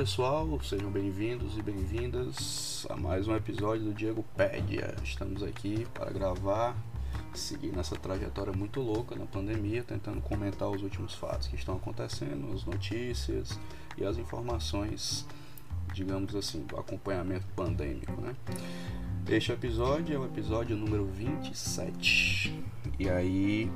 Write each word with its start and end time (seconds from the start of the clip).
Pessoal, 0.00 0.58
sejam 0.62 0.90
bem-vindos 0.90 1.58
e 1.58 1.62
bem-vindas 1.62 2.86
a 2.88 2.96
mais 2.96 3.28
um 3.28 3.36
episódio 3.36 3.84
do 3.84 3.92
Diego 3.92 4.24
Pédia. 4.34 4.94
Estamos 5.04 5.42
aqui 5.42 5.86
para 5.92 6.10
gravar, 6.10 6.74
seguir 7.34 7.70
nessa 7.76 7.96
trajetória 7.96 8.50
muito 8.50 8.80
louca 8.80 9.14
na 9.14 9.26
pandemia, 9.26 9.82
tentando 9.82 10.22
comentar 10.22 10.70
os 10.70 10.82
últimos 10.82 11.14
fatos 11.14 11.48
que 11.48 11.56
estão 11.56 11.76
acontecendo, 11.76 12.50
as 12.54 12.64
notícias 12.64 13.60
e 13.98 14.02
as 14.02 14.16
informações, 14.16 15.26
digamos 15.92 16.34
assim, 16.34 16.62
do 16.62 16.80
acompanhamento 16.80 17.44
pandêmico, 17.54 18.18
né? 18.22 18.34
Este 19.28 19.52
episódio 19.52 20.16
é 20.16 20.18
o 20.18 20.24
episódio 20.24 20.78
número 20.78 21.04
27. 21.04 22.58
E 22.98 23.06
aí 23.06 23.70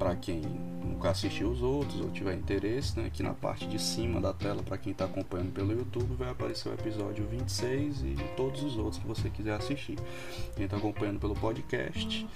para 0.00 0.16
quem 0.16 0.40
nunca 0.40 1.10
assistiu 1.10 1.50
os 1.50 1.60
outros 1.60 2.00
ou 2.00 2.10
tiver 2.10 2.34
interesse, 2.34 2.98
né, 2.98 3.06
aqui 3.06 3.22
na 3.22 3.34
parte 3.34 3.66
de 3.66 3.78
cima 3.78 4.18
da 4.18 4.32
tela, 4.32 4.62
para 4.62 4.78
quem 4.78 4.92
está 4.92 5.04
acompanhando 5.04 5.52
pelo 5.52 5.72
YouTube, 5.72 6.14
vai 6.14 6.30
aparecer 6.30 6.70
o 6.70 6.72
episódio 6.72 7.26
26 7.26 8.00
e 8.00 8.16
todos 8.34 8.62
os 8.62 8.78
outros 8.78 8.96
que 8.96 9.06
você 9.06 9.28
quiser 9.28 9.52
assistir. 9.52 9.98
Quem 10.56 10.64
está 10.64 10.78
acompanhando 10.78 11.20
pelo 11.20 11.34
podcast, 11.34 12.26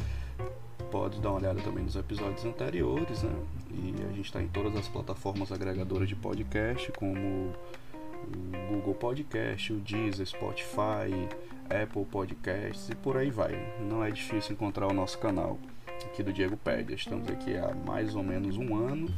pode 0.91 1.19
dar 1.23 1.31
uma 1.31 1.39
olhada 1.39 1.62
também 1.62 1.85
nos 1.85 1.97
episódios 1.97 2.45
anteriores, 2.45 3.23
né? 3.23 3.33
E 3.70 3.95
a 4.11 4.12
gente 4.12 4.27
está 4.27 4.42
em 4.42 4.48
todas 4.48 4.77
as 4.77 4.87
plataformas 4.87 5.51
agregadoras 5.51 6.07
de 6.07 6.15
podcast, 6.15 6.92
como 6.92 7.19
o 7.19 8.75
Google 8.75 8.95
Podcast, 8.95 9.73
o 9.73 9.77
Deezer, 9.77 10.27
Spotify, 10.27 11.31
Apple 11.70 12.05
Podcasts 12.05 12.91
e 12.91 12.95
por 12.95 13.17
aí 13.17 13.31
vai. 13.31 13.55
Não 13.81 14.05
é 14.05 14.11
difícil 14.11 14.53
encontrar 14.53 14.87
o 14.87 14.92
nosso 14.92 15.19
canal 15.19 15.59
aqui 16.06 16.23
do 16.23 16.33
Diego 16.33 16.56
Pédia. 16.56 16.95
Estamos 16.95 17.28
aqui 17.28 17.56
há 17.56 17.75
mais 17.75 18.14
ou 18.14 18.23
menos 18.23 18.56
um 18.56 18.77
ano 18.77 19.09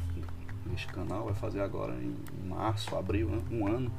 neste 0.67 0.87
canal, 0.89 1.25
vai 1.25 1.35
fazer 1.35 1.61
agora 1.61 1.95
em 1.95 2.15
março, 2.49 2.95
abril, 2.97 3.28
né? 3.28 3.43
um 3.50 3.67
ano 3.67 3.91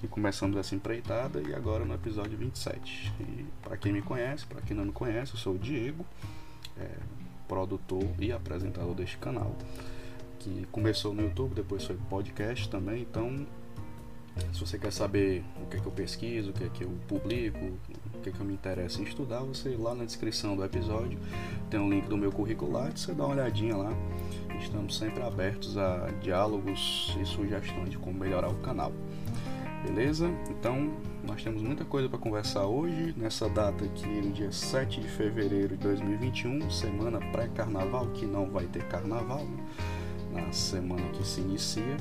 que 0.00 0.06
começamos 0.06 0.56
essa 0.56 0.74
empreitada 0.74 1.40
e 1.40 1.54
agora 1.54 1.84
no 1.84 1.94
episódio 1.94 2.36
27. 2.36 3.12
E 3.20 3.46
para 3.62 3.76
quem 3.76 3.92
me 3.92 4.02
conhece, 4.02 4.46
para 4.46 4.60
quem 4.62 4.76
não 4.76 4.84
me 4.84 4.92
conhece, 4.92 5.32
eu 5.32 5.38
sou 5.38 5.54
o 5.54 5.58
Diego, 5.58 6.04
é, 6.78 6.90
produtor 7.48 8.04
e 8.18 8.32
apresentador 8.32 8.94
deste 8.94 9.18
canal, 9.18 9.54
que 10.38 10.66
começou 10.70 11.14
no 11.14 11.22
YouTube, 11.22 11.54
depois 11.54 11.84
foi 11.84 11.96
podcast 12.08 12.68
também, 12.68 13.02
então 13.02 13.46
se 14.52 14.60
você 14.60 14.78
quer 14.78 14.92
saber 14.92 15.44
o 15.62 15.66
que 15.66 15.76
é 15.76 15.80
que 15.80 15.86
eu 15.86 15.92
pesquiso, 15.92 16.50
o 16.50 16.52
que 16.52 16.64
é 16.64 16.68
que 16.68 16.84
eu 16.84 16.90
publico, 17.08 17.58
o 18.14 18.20
que 18.22 18.28
é 18.28 18.32
que 18.32 18.40
eu 18.40 18.44
me 18.44 18.54
interesso 18.54 19.00
em 19.00 19.04
estudar, 19.04 19.40
você 19.40 19.76
lá 19.78 19.94
na 19.94 20.04
descrição 20.04 20.56
do 20.56 20.64
episódio 20.64 21.18
tem 21.70 21.80
um 21.80 21.88
link 21.88 22.06
do 22.06 22.16
meu 22.16 22.30
currículo 22.30 22.72
lá, 22.72 22.90
você 22.90 23.12
dá 23.12 23.24
uma 23.24 23.34
olhadinha 23.34 23.76
lá. 23.76 23.92
Estamos 24.60 24.96
sempre 24.96 25.22
abertos 25.22 25.76
a 25.76 26.08
diálogos 26.22 27.16
e 27.20 27.24
sugestões 27.26 27.90
de 27.90 27.98
como 27.98 28.18
melhorar 28.18 28.48
o 28.48 28.56
canal. 28.56 28.92
Beleza? 29.86 30.28
Então, 30.50 30.94
nós 31.24 31.42
temos 31.42 31.62
muita 31.62 31.84
coisa 31.84 32.08
para 32.08 32.18
conversar 32.18 32.66
hoje, 32.66 33.14
nessa 33.16 33.48
data 33.48 33.84
aqui, 33.84 34.06
no 34.06 34.32
dia 34.32 34.50
7 34.50 35.00
de 35.00 35.08
fevereiro 35.08 35.76
de 35.76 35.82
2021, 35.82 36.70
semana 36.70 37.20
pré-carnaval, 37.30 38.06
que 38.08 38.26
não 38.26 38.50
vai 38.50 38.64
ter 38.66 38.84
carnaval, 38.88 39.44
né? 39.44 39.64
na 40.32 40.52
semana 40.52 41.08
que 41.10 41.26
se 41.26 41.40
inicia 41.40 41.96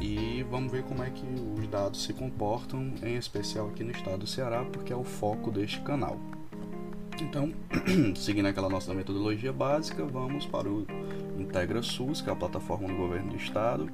e 0.00 0.44
vamos 0.50 0.70
ver 0.70 0.82
como 0.84 1.02
é 1.02 1.10
que 1.10 1.24
os 1.58 1.66
dados 1.68 2.02
se 2.02 2.12
comportam, 2.12 2.92
em 3.02 3.16
especial 3.16 3.68
aqui 3.68 3.82
no 3.82 3.90
estado 3.90 4.18
do 4.18 4.26
Ceará, 4.26 4.64
porque 4.64 4.92
é 4.92 4.96
o 4.96 5.04
foco 5.04 5.50
deste 5.50 5.80
canal. 5.80 6.18
Então, 7.20 7.52
seguindo 8.14 8.46
aquela 8.46 8.68
nossa 8.68 8.92
metodologia 8.92 9.52
básica, 9.52 10.04
vamos 10.04 10.44
para 10.44 10.68
o 10.68 10.86
Integra 11.38 11.82
SUS, 11.82 12.20
que 12.20 12.28
é 12.28 12.32
a 12.32 12.36
plataforma 12.36 12.88
do 12.88 12.94
governo 12.94 13.30
do 13.30 13.36
estado. 13.36 13.90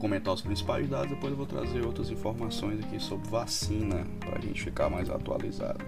Comentar 0.00 0.34
os 0.34 0.42
principais 0.42 0.88
dados, 0.88 1.10
depois 1.10 1.30
eu 1.30 1.36
vou 1.36 1.46
trazer 1.46 1.86
outras 1.86 2.10
informações 2.10 2.84
aqui 2.84 3.00
sobre 3.00 3.28
vacina, 3.28 4.04
para 4.18 4.38
a 4.38 4.40
gente 4.40 4.60
ficar 4.62 4.90
mais 4.90 5.08
atualizado. 5.08 5.84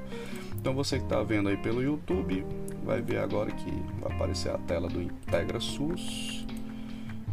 Então, 0.54 0.72
você 0.72 0.98
que 0.98 1.04
está 1.04 1.22
vendo 1.22 1.48
aí 1.48 1.56
pelo 1.56 1.82
YouTube, 1.82 2.46
vai 2.84 3.02
ver 3.02 3.18
agora 3.18 3.50
que 3.50 3.70
vai 4.00 4.12
aparecer 4.12 4.52
a 4.52 4.58
tela 4.58 4.88
do 4.88 5.02
Integra 5.02 5.58
SUS 5.58 6.46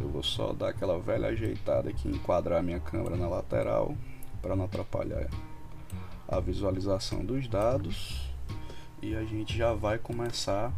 eu 0.04 0.10
vou 0.10 0.22
só 0.22 0.52
dar 0.52 0.68
aquela 0.68 0.98
velha 0.98 1.28
ajeitada 1.28 1.88
aqui, 1.88 2.08
enquadrar 2.08 2.62
minha 2.62 2.78
câmera 2.78 3.16
na 3.16 3.26
lateral 3.26 3.96
para 4.42 4.54
não 4.54 4.66
atrapalhar 4.66 5.28
a 6.28 6.38
visualização 6.40 7.24
dos 7.24 7.48
dados. 7.48 8.30
E 9.00 9.16
a 9.16 9.24
gente 9.24 9.56
já 9.56 9.72
vai 9.72 9.98
começar 9.98 10.72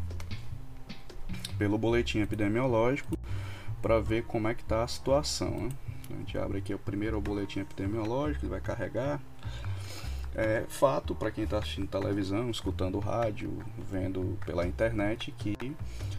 pelo 1.59 1.77
boletim 1.77 2.21
epidemiológico 2.21 3.17
para 3.83 4.01
ver 4.01 4.25
como 4.25 4.47
é 4.47 4.55
que 4.55 4.63
está 4.63 4.85
a 4.85 4.89
situação. 4.89 5.51
Né? 5.51 5.69
A 6.11 6.15
gente 6.19 6.39
abre 6.39 6.59
aqui 6.59 6.73
o 6.73 6.79
primeiro 6.79 7.21
boletim 7.21 7.61
epidemiológico, 7.61 8.45
ele 8.45 8.51
vai 8.51 8.61
carregar. 8.61 9.21
É 10.39 10.65
fato 10.69 11.15
para 11.15 11.31
quem 11.31 11.45
está 11.45 11.57
assistindo 11.57 11.89
televisão, 11.89 12.51
escutando 12.51 12.99
rádio, 12.99 13.51
vendo 13.91 14.39
pela 14.45 14.67
internet 14.67 15.33
que 15.33 15.57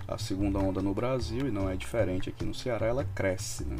a 0.07 0.17
segunda 0.17 0.57
onda 0.57 0.81
no 0.81 0.91
Brasil, 0.91 1.47
e 1.47 1.51
não 1.51 1.69
é 1.69 1.75
diferente 1.75 2.27
aqui 2.27 2.43
no 2.43 2.51
Ceará, 2.51 2.87
ela 2.87 3.05
cresce. 3.13 3.63
Né? 3.63 3.75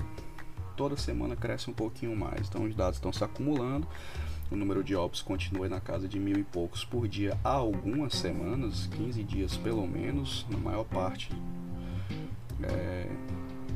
Toda 0.76 0.96
semana 0.96 1.36
cresce 1.36 1.72
um 1.72 1.74
pouquinho 1.74 2.16
mais. 2.16 2.48
Então 2.48 2.66
os 2.66 2.76
dados 2.76 2.98
estão 2.98 3.12
se 3.12 3.24
acumulando. 3.24 3.88
O 4.52 4.56
número 4.56 4.84
de 4.84 4.96
óbitos 4.96 5.24
continua 5.24 5.68
na 5.68 5.82
casa 5.82 6.08
de 6.08 6.20
mil 6.20 6.38
e 6.38 6.44
poucos 6.44 6.86
por 6.86 7.08
dia 7.08 7.36
há 7.44 7.54
algumas 7.54 8.14
semanas, 8.14 8.86
15 8.96 9.24
dias 9.24 9.58
pelo 9.58 9.88
menos, 9.88 10.46
na 10.52 10.60
maior 10.60 10.84
parte 10.84 11.32
é, 12.62 13.10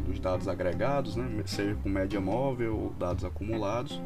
dos 0.06 0.20
dados 0.20 0.48
agregados, 0.48 1.16
né? 1.16 1.42
seja 1.48 1.76
com 1.82 1.90
média 1.90 2.22
móvel 2.22 2.78
ou 2.78 2.90
dados 2.92 3.26
acumulados. 3.26 4.00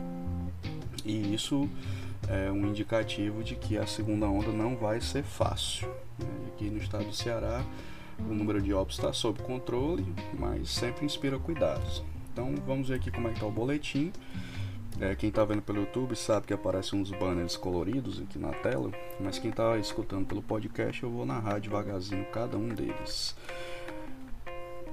E 1.03 1.35
isso 1.35 1.69
é 2.29 2.51
um 2.51 2.67
indicativo 2.67 3.43
de 3.43 3.55
que 3.55 3.77
a 3.77 3.85
segunda 3.85 4.27
onda 4.27 4.51
não 4.51 4.75
vai 4.75 4.99
ser 5.01 5.23
fácil. 5.23 5.87
Né? 6.19 6.27
Aqui 6.47 6.69
no 6.69 6.77
estado 6.77 7.05
do 7.05 7.13
Ceará, 7.13 7.63
o 8.19 8.33
número 8.33 8.61
de 8.61 8.73
óbitos 8.73 8.97
está 8.97 9.13
sob 9.13 9.41
controle, 9.43 10.05
mas 10.37 10.69
sempre 10.69 11.05
inspira 11.05 11.37
cuidados. 11.37 12.03
Então 12.31 12.53
vamos 12.65 12.89
ver 12.89 12.95
aqui 12.95 13.11
como 13.11 13.27
é 13.27 13.31
que 13.31 13.37
está 13.37 13.45
o 13.45 13.51
boletim. 13.51 14.11
É, 14.99 15.13
quem 15.13 15.29
está 15.29 15.43
vendo 15.43 15.61
pelo 15.61 15.79
YouTube 15.79 16.15
sabe 16.15 16.47
que 16.47 16.53
aparecem 16.53 16.97
uns 16.99 17.11
banners 17.11 17.57
coloridos 17.57 18.21
aqui 18.21 18.39
na 18.39 18.53
tela, 18.53 18.89
mas 19.19 19.37
quem 19.37 19.49
está 19.49 19.77
escutando 19.77 20.25
pelo 20.25 20.41
podcast 20.41 21.03
eu 21.03 21.11
vou 21.11 21.25
narrar 21.25 21.59
devagarzinho 21.59 22.23
cada 22.31 22.57
um 22.57 22.69
deles. 22.69 23.35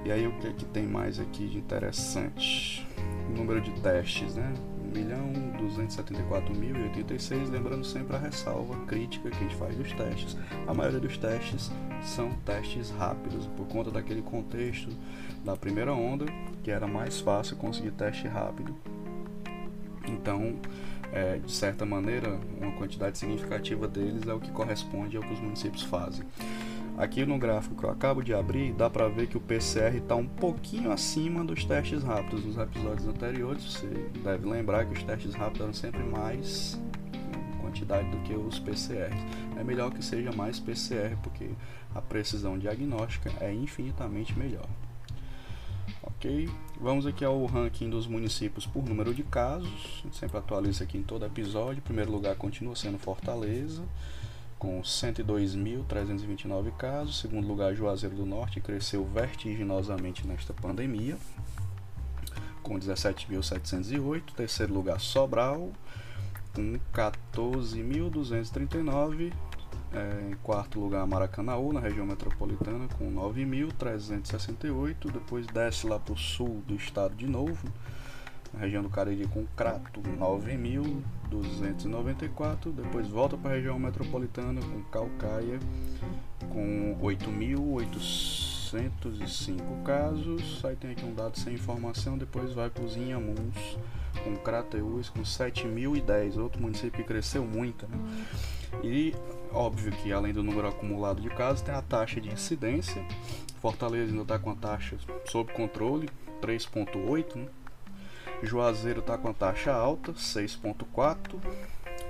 E 0.04 0.12
aí 0.12 0.28
o 0.28 0.32
que, 0.40 0.48
é 0.48 0.54
que 0.54 0.66
tem 0.66 0.88
mais 0.88 1.20
aqui 1.20 1.48
de 1.48 1.60
interessante? 1.60 2.88
O 3.30 3.34
número 3.38 3.62
de 3.62 3.70
testes, 3.82 4.34
né? 4.36 4.52
1.274.086, 4.94 7.50
lembrando 7.50 7.86
sempre 7.86 8.16
a 8.16 8.20
ressalva 8.20 8.76
crítica 8.86 9.30
que 9.30 9.38
a 9.38 9.40
gente 9.40 9.56
faz 9.56 9.74
dos 9.76 9.94
testes. 9.94 10.38
A 10.68 10.74
maioria 10.74 11.00
dos 11.00 11.18
testes 11.18 11.72
são 12.02 12.32
testes 12.46 12.90
rápidos, 12.90 13.48
por 13.56 13.68
conta 13.68 13.92
daquele 13.92 14.22
contexto 14.22 14.90
da 15.46 15.56
primeira 15.56 15.94
onda, 15.94 16.26
que 16.64 16.72
era 16.72 16.88
mais 16.88 17.22
fácil 17.22 17.56
conseguir 17.58 17.92
teste 17.92 18.28
rápido. 18.28 18.76
Então, 20.08 20.56
é, 21.14 21.38
de 21.38 21.52
certa 21.52 21.86
maneira, 21.86 22.40
uma 22.60 22.72
quantidade 22.74 23.18
significativa 23.18 23.88
deles 23.88 24.28
é 24.28 24.34
o 24.34 24.40
que 24.40 24.52
corresponde 24.52 25.16
ao 25.16 25.24
que 25.24 25.34
os 25.34 25.40
municípios 25.40 25.84
fazem. 25.84 26.26
Aqui 27.02 27.26
no 27.26 27.40
gráfico 27.40 27.76
que 27.76 27.84
eu 27.84 27.90
acabo 27.90 28.22
de 28.22 28.32
abrir, 28.32 28.74
dá 28.74 28.88
para 28.88 29.10
ver 29.10 29.26
que 29.26 29.36
o 29.36 29.42
PCR 29.42 29.98
está 29.98 30.16
um 30.16 30.28
pouquinho 30.28 30.92
acima 30.92 31.44
dos 31.44 31.66
testes 31.66 32.04
rápidos. 32.04 32.46
Nos 32.46 32.58
episódios 32.58 33.08
anteriores, 33.08 33.64
você 33.64 33.88
deve 34.24 34.48
lembrar 34.48 34.86
que 34.86 34.94
os 34.94 35.02
testes 35.02 35.34
rápidos 35.34 35.62
eram 35.62 35.74
sempre 35.74 36.04
mais 36.04 36.80
quantidade 37.60 38.08
do 38.12 38.18
que 38.20 38.36
os 38.36 38.60
PCRs. 38.60 39.20
É 39.58 39.64
melhor 39.64 39.90
que 39.92 40.06
seja 40.06 40.32
mais 40.32 40.60
PCR, 40.60 41.18
porque 41.24 41.50
a 41.96 42.04
precisão 42.04 42.56
diagnóstica 42.56 43.32
é 43.40 43.52
infinitamente 43.52 44.38
melhor. 44.38 44.70
Ok, 46.04 46.48
vamos 46.80 47.08
aqui 47.08 47.26
ao 47.26 47.44
ranking 47.48 47.90
dos 47.90 48.06
municípios 48.06 48.68
por 48.68 48.88
número 48.88 49.12
de 49.12 49.24
casos. 49.24 50.06
Sempre 50.12 50.38
atualiza 50.38 50.84
aqui 50.84 51.00
em 51.00 51.04
todo 51.04 51.26
episódio. 51.26 51.80
Em 51.80 51.84
primeiro 51.84 52.12
lugar 52.12 52.36
continua 52.36 52.76
sendo 52.76 53.00
Fortaleza 53.00 53.82
com 54.62 54.82
102.329 54.84 56.72
casos. 56.78 57.20
Segundo 57.20 57.48
lugar, 57.48 57.74
Juazeiro 57.74 58.16
do 58.16 58.28
Norte 58.28 58.62
cresceu 58.62 59.04
vertiginosamente 59.04 60.28
nesta 60.28 60.54
pandemia, 60.54 61.18
com 62.62 62.76
17.708. 62.76 64.36
Terceiro 64.36 64.72
lugar, 64.72 65.00
Sobral, 65.00 65.72
com 66.54 66.80
14.239. 66.94 69.34
É, 69.94 70.30
em 70.30 70.34
quarto 70.44 70.80
lugar, 70.80 71.08
Maracanaú, 71.08 71.74
na 71.74 71.80
região 71.80 72.06
metropolitana, 72.06 72.88
com 73.00 73.12
9.368. 73.12 75.12
Depois 75.12 75.48
desce 75.48 75.88
lá 75.88 75.98
para 75.98 76.14
o 76.14 76.18
sul 76.18 76.62
do 76.68 76.76
estado 76.76 77.16
de 77.16 77.26
novo, 77.26 77.68
região 78.60 78.84
do 78.84 78.90
Cariri 78.90 79.26
com 79.28 79.46
Crato, 79.56 80.02
9.294, 80.02 82.72
depois 82.72 83.08
volta 83.08 83.38
para 83.38 83.52
a 83.52 83.54
região 83.56 83.80
metropolitana 83.80 84.60
com 84.62 84.84
Calcaia 84.84 85.60
com 86.50 86.98
8.805 87.02 89.84
casos, 89.84 90.66
aí 90.66 90.76
tem 90.76 90.92
aqui 90.92 91.06
um 91.06 91.14
dado 91.14 91.40
sem 91.40 91.54
informação, 91.54 92.18
depois 92.18 92.52
vai 92.54 92.70
para 92.70 92.84
os 92.84 92.96
Inhamuns 92.96 93.78
com 94.24 94.36
Crateús 94.38 95.10
com 95.10 95.22
7.010, 95.22 96.38
outro 96.38 96.62
município 96.62 96.92
que 96.92 97.04
cresceu 97.04 97.46
muito, 97.46 97.88
né? 97.88 97.98
E 98.84 99.14
óbvio 99.52 99.92
que 99.92 100.12
além 100.12 100.34
do 100.34 100.44
número 100.44 100.68
acumulado 100.68 101.22
de 101.22 101.30
casos, 101.30 101.62
tem 101.62 101.74
a 101.74 101.82
taxa 101.82 102.20
de 102.20 102.30
incidência. 102.30 103.06
Fortaleza 103.62 104.12
ainda 104.12 104.24
está 104.24 104.40
com 104.40 104.50
a 104.50 104.56
taxa 104.56 104.98
sob 105.26 105.54
controle, 105.54 106.10
3.8, 106.42 107.36
né? 107.36 107.48
Juazeiro 108.44 109.00
está 109.00 109.18
com 109.18 109.30
a 109.30 109.34
taxa 109.34 109.72
alta, 109.72 110.14
6.4. 110.14 111.40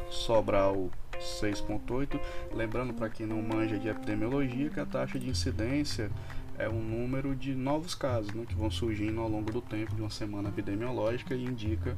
Sobral 0.09 0.89
6.8. 1.19 2.19
Lembrando 2.53 2.93
para 2.93 3.09
quem 3.09 3.25
não 3.25 3.41
manja 3.41 3.77
de 3.77 3.87
epidemiologia 3.87 4.69
que 4.69 4.79
a 4.79 4.85
taxa 4.85 5.19
de 5.19 5.29
incidência 5.29 6.09
é 6.57 6.69
um 6.69 6.81
número 6.81 7.35
de 7.35 7.55
novos 7.55 7.95
casos 7.95 8.33
né, 8.33 8.45
que 8.47 8.55
vão 8.55 8.69
surgindo 8.69 9.19
ao 9.19 9.27
longo 9.27 9.51
do 9.51 9.61
tempo 9.61 9.95
de 9.95 10.01
uma 10.01 10.09
semana 10.09 10.49
epidemiológica 10.49 11.33
e 11.33 11.43
indica 11.43 11.97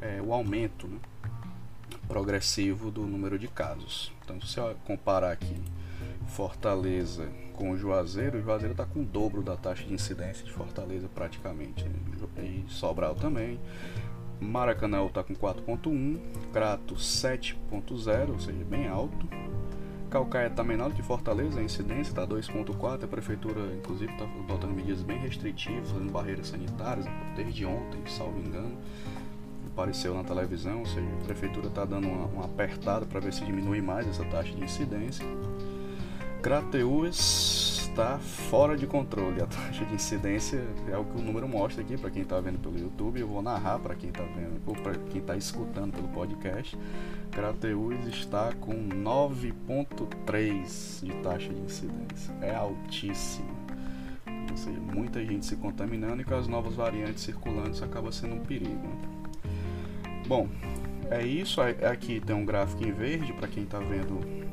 é, 0.00 0.20
o 0.22 0.32
aumento 0.32 0.86
né, 0.86 0.98
progressivo 2.08 2.90
do 2.90 3.02
número 3.02 3.38
de 3.38 3.48
casos. 3.48 4.12
Então, 4.24 4.40
se 4.40 4.54
você 4.54 4.76
comparar 4.84 5.32
aqui 5.32 5.56
Fortaleza 6.26 7.28
com 7.54 7.72
o 7.72 7.76
Juazeiro, 7.76 8.38
o 8.38 8.42
Juazeiro 8.42 8.72
está 8.72 8.86
com 8.86 9.00
o 9.00 9.04
dobro 9.04 9.42
da 9.42 9.56
taxa 9.56 9.84
de 9.84 9.92
incidência 9.92 10.44
de 10.44 10.50
Fortaleza 10.50 11.08
praticamente. 11.14 11.84
Né? 11.84 11.94
E 12.38 12.64
Sobral 12.68 13.14
também. 13.14 13.60
Maracanã 14.40 15.04
está 15.04 15.22
com 15.22 15.34
4.1, 15.34 16.18
Crato 16.52 16.94
7.0, 16.94 18.30
ou 18.30 18.40
seja, 18.40 18.64
bem 18.64 18.88
alto. 18.88 19.28
Calcaia 20.10 20.48
está 20.48 20.64
menor 20.64 20.92
que 20.92 21.02
Fortaleza, 21.02 21.60
a 21.60 21.62
incidência 21.62 22.10
está 22.10 22.26
2.4, 22.26 23.04
a 23.04 23.06
prefeitura 23.06 23.60
inclusive 23.76 24.10
está 24.10 24.24
adotando 24.24 24.74
medidas 24.74 25.02
bem 25.02 25.18
restritivas, 25.18 25.90
fazendo 25.90 26.10
barreiras 26.10 26.48
sanitárias 26.48 27.06
desde 27.36 27.64
ontem, 27.64 28.00
salvo 28.06 28.40
engano. 28.40 28.76
Apareceu 29.72 30.14
na 30.14 30.24
televisão, 30.24 30.80
ou 30.80 30.86
seja, 30.86 31.06
a 31.20 31.24
prefeitura 31.24 31.68
está 31.68 31.84
dando 31.84 32.08
uma, 32.08 32.26
uma 32.26 32.44
apertada 32.46 33.06
para 33.06 33.20
ver 33.20 33.32
se 33.32 33.44
diminui 33.44 33.80
mais 33.80 34.08
essa 34.08 34.24
taxa 34.24 34.52
de 34.52 34.64
incidência. 34.64 35.24
Crateus 36.42 37.88
está 37.90 38.18
fora 38.18 38.76
de 38.76 38.86
controle. 38.86 39.42
A 39.42 39.46
taxa 39.46 39.84
de 39.84 39.94
incidência 39.94 40.64
é 40.90 40.96
o 40.96 41.04
que 41.04 41.18
o 41.18 41.22
número 41.22 41.46
mostra 41.46 41.82
aqui 41.82 41.98
para 41.98 42.10
quem 42.10 42.22
está 42.22 42.40
vendo 42.40 42.58
pelo 42.58 42.78
YouTube. 42.78 43.20
Eu 43.20 43.28
vou 43.28 43.42
narrar 43.42 43.78
para 43.78 43.94
quem 43.94 44.08
está 44.08 44.22
vendo 44.22 44.58
ou 44.66 44.74
para 44.74 44.94
quem 44.94 45.20
está 45.20 45.36
escutando 45.36 45.92
pelo 45.92 46.08
podcast. 46.08 46.78
Crateus 47.30 48.06
está 48.06 48.54
com 48.54 48.88
9,3 48.88 51.04
de 51.04 51.12
taxa 51.22 51.52
de 51.52 51.60
incidência. 51.60 52.34
É 52.40 52.54
altíssimo. 52.54 53.50
Ou 54.50 54.56
seja, 54.56 54.80
muita 54.80 55.22
gente 55.22 55.44
se 55.44 55.56
contaminando 55.56 56.22
e 56.22 56.24
com 56.24 56.34
as 56.34 56.48
novas 56.48 56.74
variantes 56.74 57.22
circulando 57.22 57.72
isso 57.72 57.84
acaba 57.84 58.10
sendo 58.10 58.36
um 58.36 58.40
perigo. 58.40 58.88
Bom, 60.26 60.48
é 61.10 61.22
isso. 61.22 61.60
Aqui 61.60 62.18
tem 62.18 62.34
um 62.34 62.46
gráfico 62.46 62.82
em 62.82 62.92
verde 62.92 63.34
para 63.34 63.46
quem 63.46 63.64
está 63.64 63.78
vendo 63.78 64.49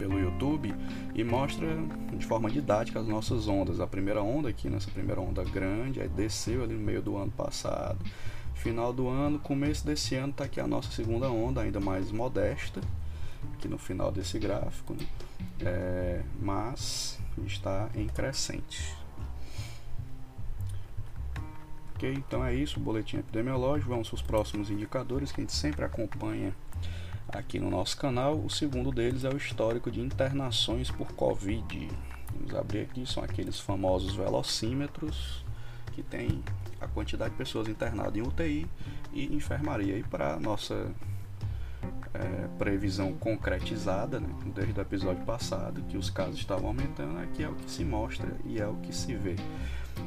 pelo 0.00 0.18
YouTube 0.18 0.74
e 1.14 1.22
mostra 1.22 1.66
de 2.16 2.24
forma 2.24 2.50
didática 2.50 2.98
as 2.98 3.06
nossas 3.06 3.46
ondas. 3.46 3.80
A 3.80 3.86
primeira 3.86 4.22
onda 4.22 4.48
aqui, 4.48 4.70
nessa 4.70 4.90
primeira 4.90 5.20
onda 5.20 5.44
grande, 5.44 6.00
aí 6.00 6.08
desceu 6.08 6.64
ali 6.64 6.72
no 6.72 6.80
meio 6.80 7.02
do 7.02 7.18
ano 7.18 7.30
passado. 7.30 7.98
Final 8.54 8.94
do 8.94 9.08
ano, 9.08 9.38
começo 9.38 9.84
desse 9.84 10.14
ano, 10.14 10.30
está 10.30 10.44
aqui 10.44 10.58
a 10.58 10.66
nossa 10.66 10.90
segunda 10.90 11.30
onda, 11.30 11.60
ainda 11.60 11.80
mais 11.80 12.10
modesta, 12.10 12.80
aqui 13.54 13.68
no 13.68 13.76
final 13.76 14.10
desse 14.10 14.38
gráfico, 14.38 14.94
né? 14.94 15.06
é, 15.60 16.22
mas 16.40 17.18
está 17.46 17.90
em 17.94 18.06
crescente. 18.06 18.96
Ok, 21.94 22.10
então 22.14 22.42
é 22.42 22.54
isso, 22.54 22.80
boletim 22.80 23.18
epidemiológico. 23.18 23.90
Vamos 23.90 24.08
para 24.08 24.14
os 24.16 24.22
próximos 24.22 24.70
indicadores 24.70 25.30
que 25.30 25.42
a 25.42 25.44
gente 25.44 25.52
sempre 25.52 25.84
acompanha 25.84 26.54
aqui 27.32 27.58
no 27.58 27.70
nosso 27.70 27.96
canal. 27.96 28.38
O 28.38 28.50
segundo 28.50 28.90
deles 28.90 29.24
é 29.24 29.30
o 29.30 29.36
histórico 29.36 29.90
de 29.90 30.00
internações 30.00 30.90
por 30.90 31.12
Covid. 31.12 31.88
Vamos 32.34 32.54
abrir 32.54 32.82
aqui, 32.82 33.06
são 33.06 33.22
aqueles 33.22 33.60
famosos 33.60 34.14
velocímetros 34.14 35.44
que 35.92 36.02
tem 36.02 36.42
a 36.80 36.86
quantidade 36.86 37.32
de 37.32 37.36
pessoas 37.36 37.68
internadas 37.68 38.16
em 38.16 38.22
UTI 38.22 38.66
e 39.12 39.34
enfermaria. 39.34 39.98
E 39.98 40.02
para 40.02 40.38
nossa 40.38 40.90
é, 42.14 42.48
previsão 42.58 43.12
concretizada, 43.14 44.20
né, 44.20 44.28
desde 44.54 44.78
o 44.78 44.82
episódio 44.82 45.24
passado, 45.24 45.82
que 45.88 45.96
os 45.96 46.10
casos 46.10 46.38
estavam 46.38 46.68
aumentando, 46.68 47.18
aqui 47.18 47.42
é 47.42 47.48
o 47.48 47.54
que 47.54 47.70
se 47.70 47.84
mostra 47.84 48.28
e 48.44 48.60
é 48.60 48.66
o 48.66 48.74
que 48.76 48.94
se 48.94 49.14
vê. 49.14 49.36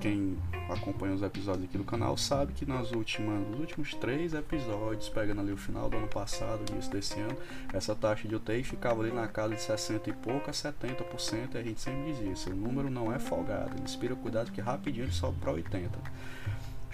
Quem 0.00 0.38
acompanha 0.68 1.14
os 1.14 1.22
episódios 1.22 1.64
aqui 1.64 1.76
do 1.76 1.82
canal 1.82 2.16
sabe 2.16 2.52
que 2.52 2.64
nas 2.64 2.92
últimas, 2.92 3.40
nos 3.48 3.58
últimos 3.58 3.94
três 3.94 4.32
episódios, 4.32 5.08
pegando 5.08 5.40
ali 5.40 5.50
o 5.50 5.56
final 5.56 5.88
do 5.88 5.96
ano 5.96 6.06
passado, 6.06 6.60
início 6.70 6.92
desse 6.92 7.18
ano, 7.18 7.36
essa 7.72 7.96
taxa 7.96 8.28
de 8.28 8.36
UTI 8.36 8.62
ficava 8.62 9.02
ali 9.02 9.10
na 9.10 9.26
casa 9.26 9.54
de 9.56 9.62
60 9.62 10.10
e 10.10 10.12
pouco 10.12 10.50
a 10.50 10.52
70%, 10.52 11.54
e 11.54 11.58
a 11.58 11.62
gente 11.62 11.80
sempre 11.80 12.12
dizia, 12.12 12.30
esse 12.30 12.50
número 12.50 12.88
não 12.88 13.12
é 13.12 13.18
folgado, 13.18 13.74
ele 13.74 13.82
inspira 13.82 14.14
cuidado 14.14 14.52
que 14.52 14.60
rapidinho 14.60 15.06
ele 15.06 15.12
sobe 15.12 15.38
para 15.40 15.52
80%. 15.52 15.88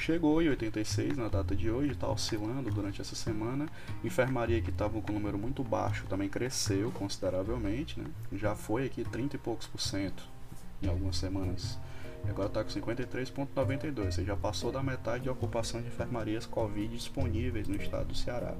Chegou 0.04 0.42
em 0.42 0.50
86 0.50 1.16
na 1.16 1.28
data 1.28 1.56
de 1.56 1.70
hoje, 1.70 1.92
está 1.92 2.06
oscilando 2.06 2.70
durante 2.70 3.00
essa 3.00 3.16
semana. 3.16 3.66
Enfermaria 4.04 4.60
que 4.60 4.68
estava 4.68 5.00
com 5.00 5.12
um 5.12 5.14
número 5.14 5.38
muito 5.38 5.64
baixo 5.64 6.04
também 6.10 6.28
cresceu 6.28 6.90
consideravelmente, 6.90 7.98
né? 7.98 8.04
já 8.34 8.54
foi 8.54 8.84
aqui 8.84 9.02
30 9.02 9.36
e 9.36 9.38
poucos 9.38 9.66
por 9.66 9.80
cento 9.80 10.22
em 10.82 10.88
algumas 10.88 11.16
semanas 11.16 11.78
agora 12.30 12.48
está 12.48 12.64
com 12.64 12.70
53,92. 12.70 14.12
Você 14.12 14.24
já 14.24 14.36
passou 14.36 14.72
da 14.72 14.82
metade 14.82 15.24
de 15.24 15.30
ocupação 15.30 15.80
de 15.80 15.88
enfermarias 15.88 16.46
Covid 16.46 16.88
disponíveis 16.94 17.68
no 17.68 17.76
estado 17.76 18.06
do 18.06 18.14
Ceará. 18.14 18.54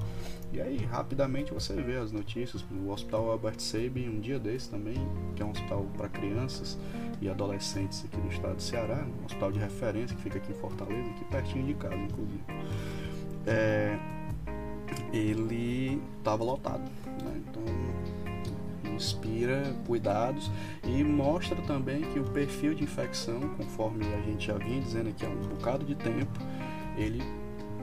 E 0.52 0.60
aí, 0.60 0.84
rapidamente 0.84 1.52
você 1.52 1.74
vê 1.74 1.96
as 1.96 2.12
notícias. 2.12 2.64
O 2.70 2.90
Hospital 2.90 3.30
Albert 3.30 3.60
Sabin, 3.60 4.08
um 4.08 4.20
dia 4.20 4.38
desse 4.38 4.70
também, 4.70 4.96
que 5.34 5.42
é 5.42 5.44
um 5.44 5.50
hospital 5.50 5.86
para 5.96 6.08
crianças 6.08 6.78
e 7.20 7.28
adolescentes 7.28 8.04
aqui 8.04 8.16
do 8.16 8.28
estado 8.28 8.56
do 8.56 8.62
Ceará, 8.62 9.06
um 9.22 9.24
hospital 9.24 9.52
de 9.52 9.58
referência 9.58 10.16
que 10.16 10.22
fica 10.22 10.38
aqui 10.38 10.52
em 10.52 10.56
Fortaleza, 10.56 11.10
aqui 11.10 11.24
pertinho 11.24 11.66
de 11.66 11.74
casa, 11.74 11.96
inclusive. 11.96 12.44
É, 13.46 13.98
ele 15.12 16.00
estava 16.18 16.44
lotado. 16.44 16.82
Né? 17.22 17.42
Então, 17.48 17.62
inspira 18.94 19.74
cuidados 19.86 20.50
e 20.84 21.02
mostra 21.02 21.60
também 21.62 22.02
que 22.12 22.18
o 22.18 22.24
perfil 22.24 22.74
de 22.74 22.84
infecção, 22.84 23.40
conforme 23.56 24.04
a 24.14 24.20
gente 24.22 24.46
já 24.46 24.54
vinha 24.54 24.80
dizendo 24.80 25.10
aqui 25.10 25.24
há 25.24 25.28
um 25.28 25.48
bocado 25.48 25.84
de 25.84 25.94
tempo, 25.94 26.38
ele 26.96 27.22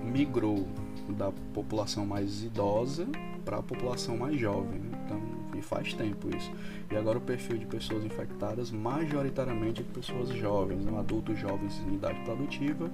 migrou 0.04 0.68
da 1.10 1.32
população 1.54 2.06
mais 2.06 2.44
idosa 2.44 3.08
para 3.44 3.58
a 3.58 3.64
população 3.64 4.18
mais 4.18 4.40
jovem. 4.40 4.80
Né? 4.80 4.98
Então, 5.06 5.22
e 5.58 5.62
faz 5.62 5.94
tempo 5.94 6.36
isso. 6.36 6.52
E 6.90 6.96
agora 6.96 7.18
o 7.18 7.22
perfil 7.22 7.58
de 7.58 7.66
pessoas 7.66 8.04
infectadas 8.06 8.72
majoritariamente 8.72 9.82
é 9.82 9.84
de 9.84 9.90
pessoas 9.90 10.30
jovens, 10.30 10.86
né? 10.86 10.98
adultos 10.98 11.38
jovens 11.38 11.82
em 11.88 11.96
idade 11.96 12.20
produtiva, 12.22 12.90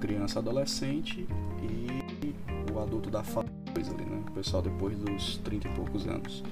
criança 0.00 0.40
adolescente 0.40 1.26
e 1.62 2.34
o 2.72 2.78
adulto 2.80 3.10
da 3.10 3.22
fase 3.22 3.48
ali, 3.76 4.04
né? 4.04 4.22
O 4.28 4.32
pessoal 4.32 4.62
depois 4.62 4.98
dos 4.98 5.38
30 5.38 5.68
e 5.68 5.74
poucos 5.74 6.06
anos. 6.06 6.42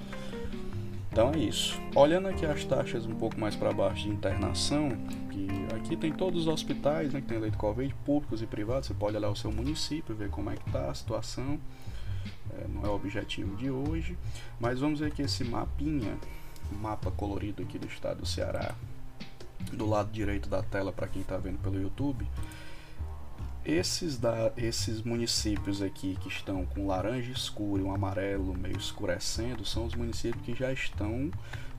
Então 1.12 1.30
é 1.34 1.38
isso. 1.38 1.78
Olhando 1.94 2.26
aqui 2.28 2.46
as 2.46 2.64
taxas 2.64 3.04
um 3.04 3.14
pouco 3.14 3.38
mais 3.38 3.54
para 3.54 3.70
baixo 3.70 4.04
de 4.04 4.08
internação, 4.08 4.88
que 5.30 5.46
aqui 5.76 5.94
tem 5.94 6.10
todos 6.10 6.42
os 6.42 6.46
hospitais, 6.46 7.12
né, 7.12 7.20
que 7.20 7.26
tem 7.26 7.38
leito 7.38 7.58
Covid, 7.58 7.94
públicos 8.02 8.40
e 8.40 8.46
privados, 8.46 8.88
você 8.88 8.94
pode 8.94 9.14
olhar 9.14 9.28
o 9.28 9.36
seu 9.36 9.52
município, 9.52 10.14
ver 10.14 10.30
como 10.30 10.48
é 10.48 10.56
que 10.56 10.70
tá 10.70 10.90
a 10.90 10.94
situação. 10.94 11.60
É, 12.50 12.66
não 12.66 12.82
é 12.82 12.88
o 12.88 12.94
objetivo 12.94 13.54
de 13.56 13.70
hoje, 13.70 14.16
mas 14.58 14.80
vamos 14.80 15.00
ver 15.00 15.08
aqui 15.08 15.20
esse 15.20 15.44
mapinha, 15.44 16.16
mapa 16.80 17.10
colorido 17.10 17.62
aqui 17.62 17.78
do 17.78 17.86
estado 17.86 18.20
do 18.20 18.26
Ceará, 18.26 18.74
do 19.70 19.86
lado 19.86 20.10
direito 20.10 20.48
da 20.48 20.62
tela 20.62 20.92
para 20.92 21.08
quem 21.08 21.20
está 21.20 21.36
vendo 21.36 21.58
pelo 21.58 21.78
YouTube. 21.78 22.26
Esses, 23.64 24.18
da, 24.18 24.52
esses 24.56 25.02
municípios 25.02 25.80
aqui 25.80 26.16
que 26.20 26.28
estão 26.28 26.66
com 26.66 26.86
laranja 26.86 27.30
escuro 27.30 27.80
e 27.80 27.84
um 27.84 27.94
amarelo 27.94 28.54
meio 28.54 28.76
escurecendo 28.76 29.64
são 29.64 29.86
os 29.86 29.94
municípios 29.94 30.44
que 30.44 30.52
já 30.52 30.72
estão 30.72 31.30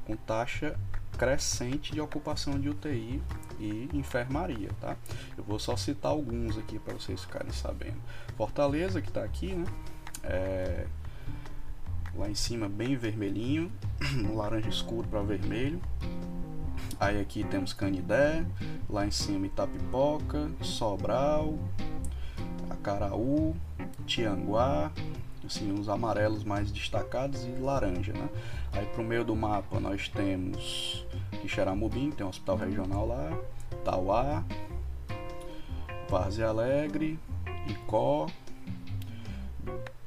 com 0.06 0.16
taxa 0.16 0.80
crescente 1.18 1.92
de 1.92 2.00
ocupação 2.00 2.60
de 2.60 2.70
UTI 2.70 3.22
e 3.60 3.90
enfermaria, 3.94 4.70
tá? 4.80 4.96
Eu 5.38 5.44
vou 5.44 5.60
só 5.60 5.75
citar 5.75 6.12
alguns 6.12 6.58
aqui 6.58 6.80
para 6.80 6.94
vocês 6.94 7.22
ficarem 7.22 7.52
sabendo. 7.52 8.02
Fortaleza, 8.36 9.02
que 9.02 9.10
está 9.10 9.24
aqui, 9.24 9.54
né? 9.54 9.66
É, 10.24 10.88
lá 12.16 12.30
em 12.30 12.36
cima 12.36 12.70
bem 12.70 12.96
vermelhinho, 12.96 13.72
laranja 14.34 14.70
escuro 14.70 15.08
para 15.08 15.22
vermelho. 15.22 15.82
Aí 17.00 17.20
aqui 17.20 17.44
temos 17.44 17.74
Canidé, 17.74 18.46
lá 18.90 19.06
em 19.06 19.12
cima 19.12 19.46
Itapipoca, 19.46 20.50
Sobral, 20.62 21.58
Acaraú, 22.70 23.56
Tianguá, 24.06 24.92
assim, 25.46 25.72
os 25.72 25.90
amarelos 25.90 26.44
mais 26.44 26.72
destacados 26.72 27.44
e 27.46 27.62
laranja, 27.62 28.13
né? 28.13 28.30
Aí 28.72 28.86
pro 28.88 29.04
meio 29.04 29.24
do 29.24 29.36
mapa 29.36 29.80
nós 29.80 30.08
temos 30.08 31.06
Quixeramobim, 31.42 32.12
tem 32.12 32.25
um 32.25 32.30
hospital 32.30 32.58
regional 32.58 33.08
lá, 33.08 33.38
Tauá, 33.84 34.44
Várzea 36.10 36.48
Alegre, 36.48 37.20
Icó, 37.68 38.28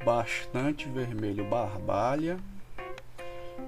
bastante 0.04 0.88
vermelho 0.88 1.48
Barbalha, 1.48 2.38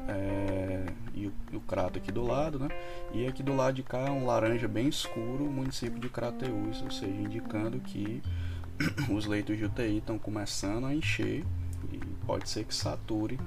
é, 0.08 0.86
e, 1.14 1.26
o, 1.26 1.32
e 1.52 1.56
o 1.56 1.60
crato 1.60 1.98
aqui 1.98 2.10
do 2.10 2.26
lado, 2.26 2.58
né? 2.58 2.68
E 3.12 3.26
aqui 3.26 3.42
do 3.42 3.54
lado 3.54 3.74
de 3.74 3.82
cá 3.82 4.10
um 4.10 4.26
laranja 4.26 4.66
bem 4.66 4.88
escuro, 4.88 5.44
o 5.44 5.52
município 5.52 5.98
de 5.98 6.08
Crateús, 6.08 6.82
ou 6.82 6.90
seja, 6.90 7.12
indicando 7.12 7.78
que 7.80 8.22
os 9.12 9.26
leitos 9.26 9.56
de 9.56 9.64
UTI 9.64 9.98
estão 9.98 10.18
começando 10.18 10.86
a 10.86 10.94
encher 10.94 11.44
e 11.92 11.98
pode 12.26 12.48
ser 12.48 12.64
que 12.64 12.74
sature 12.74 13.38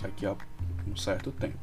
daqui 0.00 0.24
a 0.26 0.34
um 0.86 0.96
certo 0.96 1.30
tempo. 1.30 1.58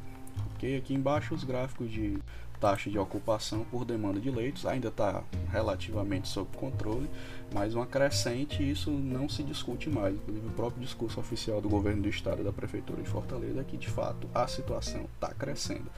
Ok? 0.56 0.78
Aqui 0.78 0.94
embaixo 0.94 1.34
os 1.34 1.44
gráficos 1.44 1.92
de 1.92 2.18
taxa 2.66 2.90
de 2.90 2.98
ocupação 2.98 3.64
por 3.66 3.86
demanda 3.86 4.20
de 4.20 4.32
leitos 4.32 4.66
ainda 4.66 4.88
está 4.88 5.22
relativamente 5.52 6.28
sob 6.28 6.50
controle, 6.58 7.08
mas 7.54 7.76
uma 7.76 7.86
crescente 7.86 8.68
isso 8.68 8.90
não 8.90 9.30
se 9.30 9.44
discute 9.44 9.88
mais. 9.88 10.16
Inclusive, 10.16 10.48
o 10.48 10.52
próprio 10.52 10.82
discurso 10.82 11.20
oficial 11.20 11.62
do 11.62 11.70
governo 11.70 12.02
do 12.02 12.10
estado 12.10 12.42
e 12.42 12.44
da 12.44 12.52
prefeitura 12.52 13.04
de 13.04 13.08
Fortaleza 13.08 13.62
é 13.62 13.64
que 13.64 13.78
de 13.78 13.88
fato 13.88 14.28
a 14.34 14.48
situação 14.48 15.06
está 15.14 15.32
crescendo. 15.32 15.92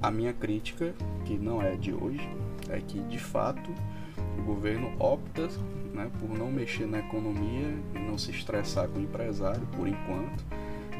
A 0.00 0.10
minha 0.10 0.32
crítica, 0.32 0.94
que 1.26 1.36
não 1.36 1.60
é 1.60 1.76
de 1.76 1.92
hoje, 1.92 2.26
é 2.70 2.80
que 2.80 2.98
de 3.00 3.18
fato 3.18 3.70
o 4.38 4.42
governo 4.42 4.94
opta 4.98 5.46
né, 5.92 6.10
por 6.18 6.30
não 6.30 6.50
mexer 6.50 6.86
na 6.86 7.00
economia, 7.00 7.68
não 8.08 8.16
se 8.16 8.30
estressar 8.30 8.88
com 8.88 8.98
o 8.98 9.02
empresário 9.02 9.66
por 9.76 9.86
enquanto 9.86 10.42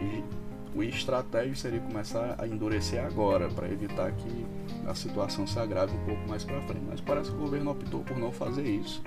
e 0.03 0.50
o 0.75 0.83
estratégico 0.83 1.57
seria 1.57 1.81
começar 1.81 2.37
a 2.39 2.47
endurecer 2.47 3.05
agora 3.05 3.49
para 3.49 3.69
evitar 3.69 4.13
que 4.13 4.47
a 4.87 4.95
situação 4.95 5.47
se 5.47 5.59
agrave 5.59 5.97
um 5.97 6.05
pouco 6.05 6.29
mais 6.29 6.45
para 6.45 6.61
frente. 6.63 6.85
Mas 6.89 7.01
parece 7.01 7.31
que 7.31 7.37
o 7.37 7.41
governo 7.41 7.73
optou 7.73 8.01
por 8.01 8.17
não 8.17 8.31
fazer 8.31 8.65
isso. 8.65 9.03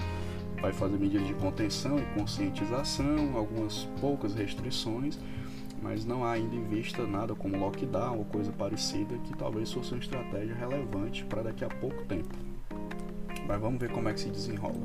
Vai 0.62 0.74
fazer 0.74 0.98
medidas 0.98 1.28
de 1.28 1.34
contenção 1.36 1.98
e 1.98 2.06
conscientização, 2.18 3.36
algumas 3.36 3.88
poucas 4.00 4.34
restrições, 4.34 5.20
mas 5.82 6.06
não 6.06 6.24
há 6.24 6.32
ainda 6.32 6.56
em 6.56 6.64
vista 6.64 7.06
nada 7.06 7.36
como 7.36 7.58
lockdown 7.58 8.18
ou 8.18 8.26
coisa 8.26 8.52
parecida 8.52 9.18
que 9.26 9.36
talvez 9.36 9.72
fosse 9.72 9.94
uma 9.94 10.00
estratégia 10.00 10.56
relevante 10.56 11.26
para 11.26 11.44
daqui 11.44 11.66
a 11.66 11.70
pouco 11.70 12.04
tempo. 12.06 12.34
Mas 13.46 13.60
vamos 13.60 13.80
ver 13.80 13.92
como 13.92 14.08
é 14.08 14.14
que 14.14 14.22
se 14.22 14.30
desenrola. 14.30 14.84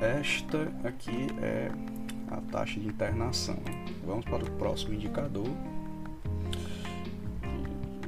Esta 0.00 0.72
aqui 0.82 1.28
é 1.42 1.70
a 2.34 2.40
taxa 2.40 2.78
de 2.78 2.86
internação. 2.86 3.56
Vamos 4.04 4.24
para 4.24 4.44
o 4.44 4.50
próximo 4.52 4.94
indicador. 4.94 5.48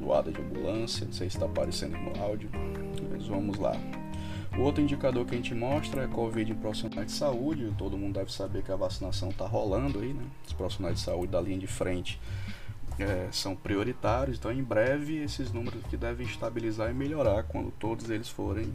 Voada 0.01 0.31
de 0.31 0.41
ambulância, 0.41 1.05
não 1.05 1.13
sei 1.13 1.29
se 1.29 1.37
está 1.37 1.47
aparecendo 1.47 1.97
no 1.97 2.23
áudio, 2.23 2.49
mas 3.11 3.27
vamos 3.27 3.59
lá. 3.59 3.75
O 4.57 4.63
outro 4.63 4.83
indicador 4.83 5.27
que 5.27 5.35
a 5.35 5.37
gente 5.37 5.55
mostra 5.55 6.05
é 6.05 6.07
Covid 6.07 6.51
em 6.51 6.55
profissionais 6.55 7.09
de 7.09 7.13
saúde. 7.13 7.75
Todo 7.77 7.99
mundo 7.99 8.15
deve 8.15 8.33
saber 8.33 8.63
que 8.63 8.73
a 8.73 8.77
vacinação 8.77 9.29
está 9.29 9.47
rolando 9.47 9.99
aí, 9.99 10.15
né? 10.15 10.25
Os 10.47 10.53
profissionais 10.53 10.97
de 10.97 11.03
saúde 11.03 11.33
da 11.33 11.41
linha 11.41 11.59
de 11.59 11.67
frente 11.67 12.19
é, 12.99 13.29
são 13.31 13.55
prioritários, 13.55 14.39
então 14.39 14.51
em 14.51 14.63
breve 14.63 15.17
esses 15.23 15.53
números 15.53 15.85
aqui 15.85 15.97
devem 15.97 16.27
estabilizar 16.27 16.91
e 16.91 16.95
melhorar 16.95 17.43
quando 17.43 17.71
todos 17.73 18.09
eles 18.09 18.29
forem 18.29 18.73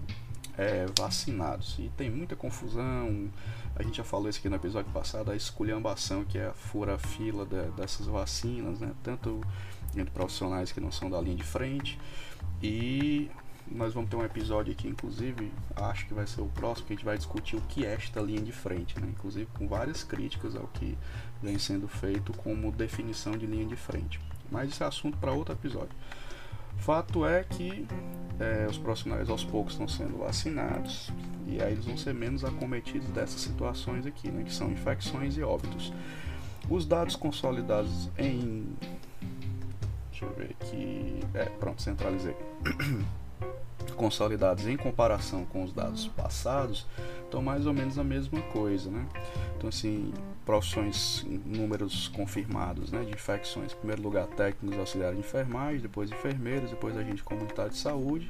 é, 0.57 0.85
vacinados. 0.97 1.75
E 1.79 1.89
tem 1.97 2.09
muita 2.09 2.35
confusão, 2.35 3.29
a 3.75 3.83
gente 3.83 3.97
já 3.97 4.03
falou 4.03 4.29
isso 4.29 4.39
aqui 4.39 4.49
no 4.49 4.55
episódio 4.55 4.91
passado, 4.91 5.31
a 5.31 5.35
esculhambação 5.35 6.23
que 6.23 6.37
é 6.37 6.47
a 6.47 6.53
fura-fila 6.53 7.45
de, 7.45 7.71
dessas 7.71 8.07
vacinas, 8.07 8.79
né? 8.79 8.91
tanto 9.03 9.41
entre 9.95 10.11
profissionais 10.11 10.71
que 10.71 10.79
não 10.79 10.91
são 10.91 11.09
da 11.09 11.19
linha 11.19 11.35
de 11.35 11.43
frente. 11.43 11.99
E 12.61 13.29
nós 13.67 13.93
vamos 13.93 14.09
ter 14.09 14.17
um 14.17 14.23
episódio 14.23 14.73
aqui, 14.73 14.87
inclusive, 14.87 15.51
acho 15.75 16.05
que 16.05 16.13
vai 16.13 16.27
ser 16.27 16.41
o 16.41 16.47
próximo, 16.47 16.87
que 16.87 16.93
a 16.93 16.95
gente 16.95 17.05
vai 17.05 17.17
discutir 17.17 17.55
o 17.55 17.61
que 17.61 17.85
é 17.85 17.93
esta 17.93 18.19
linha 18.19 18.41
de 18.41 18.51
frente, 18.51 18.99
né? 18.99 19.07
inclusive 19.09 19.47
com 19.57 19.67
várias 19.67 20.03
críticas 20.03 20.55
ao 20.55 20.67
que 20.67 20.97
vem 21.41 21.57
sendo 21.57 21.87
feito 21.87 22.33
como 22.33 22.71
definição 22.71 23.31
de 23.33 23.45
linha 23.45 23.65
de 23.65 23.75
frente. 23.75 24.19
Mas 24.51 24.69
esse 24.69 24.83
é 24.83 24.85
assunto 24.85 25.17
para 25.17 25.31
outro 25.31 25.53
episódio. 25.53 25.95
Fato 26.77 27.25
é 27.25 27.43
que 27.43 27.87
é, 28.39 28.67
os 28.69 28.77
profissionais 28.77 29.29
aos 29.29 29.43
poucos 29.43 29.73
estão 29.73 29.87
sendo 29.87 30.17
vacinados 30.17 31.11
e 31.47 31.61
aí 31.61 31.73
eles 31.73 31.85
vão 31.85 31.97
ser 31.97 32.13
menos 32.13 32.43
acometidos 32.43 33.07
dessas 33.09 33.41
situações 33.41 34.05
aqui, 34.05 34.29
né, 34.31 34.43
que 34.43 34.53
são 34.53 34.71
infecções 34.71 35.37
e 35.37 35.43
óbitos. 35.43 35.93
Os 36.69 36.85
dados 36.85 37.15
consolidados 37.15 38.09
em. 38.17 38.65
Deixa 40.09 40.25
eu 40.25 40.33
ver 40.33 40.55
aqui. 40.59 41.19
É, 41.33 41.45
pronto, 41.45 41.81
centralizei. 41.81 42.35
consolidados 43.95 44.67
em 44.67 44.77
comparação 44.77 45.45
com 45.45 45.63
os 45.63 45.73
dados 45.73 46.07
passados 46.07 46.87
estão 47.23 47.41
mais 47.41 47.65
ou 47.67 47.73
menos 47.73 47.99
a 47.99 48.03
mesma 48.03 48.41
coisa, 48.43 48.89
né? 48.89 49.05
Então, 49.57 49.69
assim, 49.69 50.11
profissões, 50.45 51.25
números 51.45 52.07
confirmados, 52.09 52.91
né, 52.91 53.03
de 53.03 53.11
infecções. 53.11 53.73
Em 53.73 53.75
primeiro 53.75 54.01
lugar, 54.01 54.27
técnicos 54.27 54.79
auxiliares 54.79 55.17
de 55.17 55.25
enfermagem, 55.25 55.79
depois 55.79 56.11
enfermeiros, 56.11 56.69
depois 56.69 56.97
agente 56.97 57.23
comunitário 57.23 57.71
de 57.71 57.77
saúde 57.77 58.29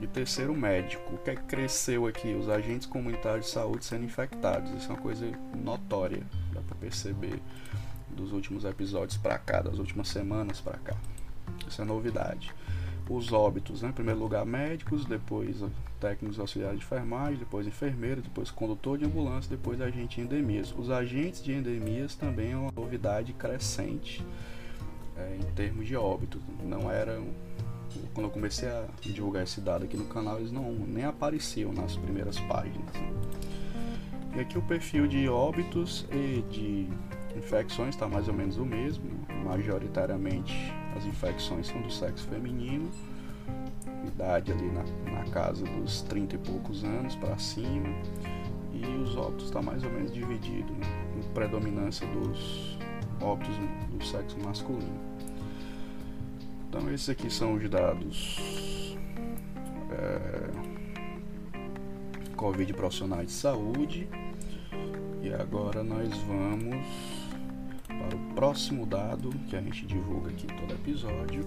e 0.00 0.06
terceiro, 0.06 0.54
médico. 0.54 1.14
O 1.14 1.18
que, 1.18 1.30
é 1.30 1.36
que 1.36 1.42
cresceu 1.42 2.06
aqui? 2.06 2.34
Os 2.34 2.48
agentes 2.48 2.86
comunitários 2.86 3.46
de 3.46 3.52
saúde 3.52 3.84
sendo 3.84 4.04
infectados. 4.04 4.70
Isso 4.72 4.90
é 4.90 4.94
uma 4.94 5.00
coisa 5.00 5.26
notória, 5.56 6.22
dá 6.52 6.60
para 6.60 6.76
perceber 6.76 7.40
dos 8.10 8.32
últimos 8.32 8.64
episódios 8.64 9.16
para 9.16 9.38
cá, 9.38 9.60
das 9.60 9.78
últimas 9.78 10.08
semanas 10.08 10.60
para 10.60 10.78
cá. 10.78 10.96
Isso 11.66 11.80
é 11.80 11.84
novidade. 11.84 12.54
Os 13.08 13.32
óbitos, 13.32 13.82
né? 13.82 13.88
em 13.88 13.92
primeiro 13.92 14.20
lugar 14.20 14.44
médicos, 14.44 15.04
depois 15.04 15.64
técnicos 16.00 16.38
auxiliares 16.38 16.78
de 16.78 16.84
enfermagem, 16.84 17.38
depois 17.38 17.66
enfermeiro, 17.66 18.20
depois 18.22 18.50
condutor 18.50 18.98
de 18.98 19.04
ambulância, 19.04 19.50
depois 19.50 19.80
agente 19.80 20.16
de 20.16 20.22
endemias. 20.22 20.74
Os 20.76 20.90
agentes 20.90 21.42
de 21.42 21.52
endemias 21.52 22.14
também 22.14 22.52
é 22.52 22.56
uma 22.56 22.72
novidade 22.72 23.32
crescente 23.32 24.24
é, 25.16 25.36
em 25.36 25.54
termos 25.54 25.86
de 25.86 25.96
óbitos. 25.96 26.40
Não 26.62 26.90
era 26.90 27.20
quando 28.14 28.26
eu 28.26 28.30
comecei 28.30 28.68
a 28.68 28.86
divulgar 29.00 29.42
esse 29.42 29.60
dado 29.60 29.84
aqui 29.84 29.96
no 29.96 30.06
canal, 30.06 30.38
eles 30.38 30.52
não 30.52 30.72
nem 30.72 31.04
apareciam 31.04 31.72
nas 31.72 31.96
primeiras 31.96 32.38
páginas. 32.40 32.90
E 34.36 34.40
aqui 34.40 34.58
o 34.58 34.62
perfil 34.62 35.06
de 35.06 35.28
óbitos 35.28 36.06
e 36.12 36.42
de 36.50 36.88
infecções 37.38 37.94
está 37.94 38.06
mais 38.06 38.28
ou 38.28 38.34
menos 38.34 38.58
o 38.58 38.64
mesmo. 38.64 39.04
Majoritariamente 39.44 40.54
as 40.96 41.06
infecções 41.06 41.68
são 41.68 41.80
do 41.80 41.90
sexo 41.90 42.26
feminino, 42.28 42.90
idade 44.06 44.52
ali 44.52 44.70
na, 44.70 44.82
na 45.12 45.24
casa 45.30 45.64
dos 45.64 46.02
30 46.02 46.34
e 46.34 46.38
poucos 46.38 46.84
anos 46.84 47.14
para 47.16 47.38
cima. 47.38 47.88
E 48.72 48.84
os 49.02 49.16
óbitos 49.16 49.46
está 49.46 49.62
mais 49.62 49.82
ou 49.82 49.90
menos 49.90 50.12
dividido, 50.12 50.72
né? 50.74 50.86
com 51.14 51.32
predominância 51.32 52.06
dos 52.08 52.78
óbitos 53.20 53.56
do 53.90 54.04
sexo 54.04 54.38
masculino. 54.44 55.00
Então 56.68 56.92
esses 56.92 57.08
aqui 57.08 57.30
são 57.30 57.54
os 57.54 57.68
dados 57.68 58.96
é, 59.90 60.48
Covid 62.36 62.72
profissionais 62.74 63.28
de 63.28 63.32
saúde. 63.32 64.08
E 65.22 65.32
agora 65.34 65.82
nós 65.82 66.08
vamos 66.18 67.17
o 68.16 68.34
próximo 68.34 68.86
dado 68.86 69.30
que 69.48 69.56
a 69.56 69.60
gente 69.60 69.86
divulga 69.86 70.30
aqui 70.30 70.46
todo 70.46 70.72
episódio, 70.72 71.44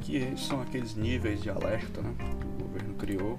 que 0.00 0.36
são 0.36 0.60
aqueles 0.62 0.94
níveis 0.94 1.42
de 1.42 1.50
alerta 1.50 2.00
né, 2.02 2.14
que 2.18 2.46
o 2.46 2.66
governo 2.66 2.94
criou, 2.94 3.38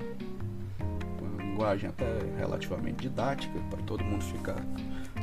uma 1.21 1.43
linguagem 1.43 1.89
até 1.89 2.05
relativamente 2.37 3.01
didática 3.01 3.59
para 3.69 3.81
todo 3.83 4.03
mundo 4.03 4.23
ficar 4.23 4.61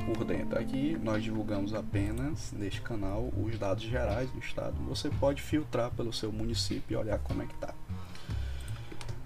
por 0.04 0.25
dentro. 0.25 0.59
Aqui 0.59 0.99
nós 1.02 1.23
divulgamos 1.23 1.75
apenas 1.75 2.52
neste 2.52 2.80
canal 2.80 3.32
os 3.37 3.59
dados 3.59 3.85
gerais 3.85 4.30
do 4.30 4.38
estado. 4.38 4.75
Você 4.88 5.09
pode 5.09 5.42
filtrar 5.42 5.90
pelo 5.90 6.12
seu 6.12 6.32
município 6.32 6.94
e 6.94 6.97
olhar 6.97 7.18
como 7.18 7.42
é 7.42 7.47
que 7.47 7.54
tá. 7.54 7.75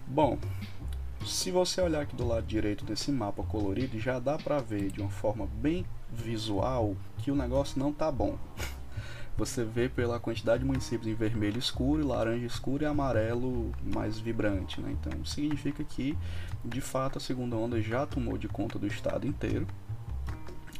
Bom, 0.06 0.38
se 1.26 1.50
você 1.50 1.80
olhar 1.80 2.02
aqui 2.02 2.14
do 2.14 2.26
lado 2.26 2.46
direito 2.46 2.84
desse 2.84 3.10
mapa 3.10 3.42
colorido, 3.42 3.98
já 3.98 4.18
dá 4.18 4.36
para 4.36 4.60
ver 4.60 4.90
de 4.90 5.00
uma 5.00 5.10
forma 5.10 5.46
bem 5.46 5.84
visual 6.12 6.94
que 7.18 7.30
o 7.30 7.36
negócio 7.36 7.78
não 7.78 7.92
tá 7.92 8.10
bom. 8.10 8.38
Você 9.36 9.64
vê 9.64 9.88
pela 9.88 10.20
quantidade 10.20 10.60
de 10.60 10.64
municípios 10.64 11.08
em 11.08 11.14
vermelho 11.14 11.58
escuro, 11.58 12.06
laranja 12.06 12.46
escuro 12.46 12.84
e 12.84 12.86
amarelo 12.86 13.72
mais 13.82 14.16
vibrante. 14.16 14.80
Né? 14.80 14.92
Então 14.92 15.24
significa 15.24 15.82
que 15.82 16.16
de 16.64 16.80
fato 16.80 17.18
a 17.18 17.20
segunda 17.20 17.56
onda 17.56 17.82
já 17.82 18.06
tomou 18.06 18.38
de 18.38 18.46
conta 18.46 18.78
do 18.78 18.86
estado 18.86 19.26
inteiro, 19.26 19.66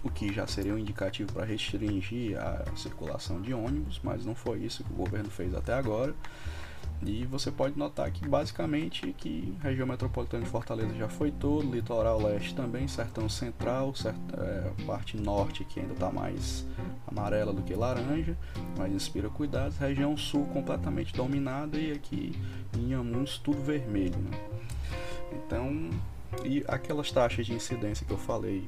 o 0.05 0.11
que 0.11 0.33
já 0.33 0.47
seria 0.47 0.75
um 0.75 0.79
indicativo 0.79 1.33
para 1.33 1.45
restringir 1.45 2.39
a 2.39 2.65
circulação 2.77 3.41
de 3.41 3.55
ônibus, 3.55 4.01
mas 4.05 4.25
não 4.25 4.35
foi 4.35 4.59
isso 4.59 4.85
que 4.85 4.93
o 4.93 4.97
governo 4.97 5.31
fez 5.31 5.55
até 5.55 5.73
agora. 5.73 6.15
E 7.03 7.25
você 7.27 7.51
pode 7.51 7.79
notar 7.79 8.11
que 8.11 8.27
basicamente 8.27 9.13
que 9.19 9.55
a 9.61 9.69
região 9.69 9.87
metropolitana 9.87 10.45
de 10.45 10.49
Fortaleza 10.49 10.95
já 10.95 11.09
foi 11.09 11.31
todo, 11.31 11.71
litoral 11.71 12.21
leste 12.23 12.55
também, 12.55 12.87
sertão 12.87 13.29
central, 13.29 13.95
cert, 13.95 14.17
é, 14.33 14.85
parte 14.85 15.17
norte 15.17 15.65
que 15.65 15.81
ainda 15.81 15.93
está 15.93 16.11
mais 16.11 16.67
amarela 17.07 17.53
do 17.53 17.63
que 17.63 17.75
laranja, 17.75 18.37
mas 18.77 18.93
inspira 18.93 19.29
cuidados, 19.29 19.77
região 19.77 20.17
sul 20.17 20.47
completamente 20.47 21.13
dominada 21.13 21.79
e 21.79 21.93
aqui 21.93 22.39
em 22.79 22.95
Amuns 22.95 23.39
tudo 23.39 23.61
vermelho. 23.61 24.19
Né? 24.19 24.39
Então, 25.33 25.91
e 26.43 26.65
aquelas 26.67 27.11
taxas 27.11 27.45
de 27.45 27.53
incidência 27.53 28.07
que 28.07 28.13
eu 28.13 28.19
falei 28.19 28.67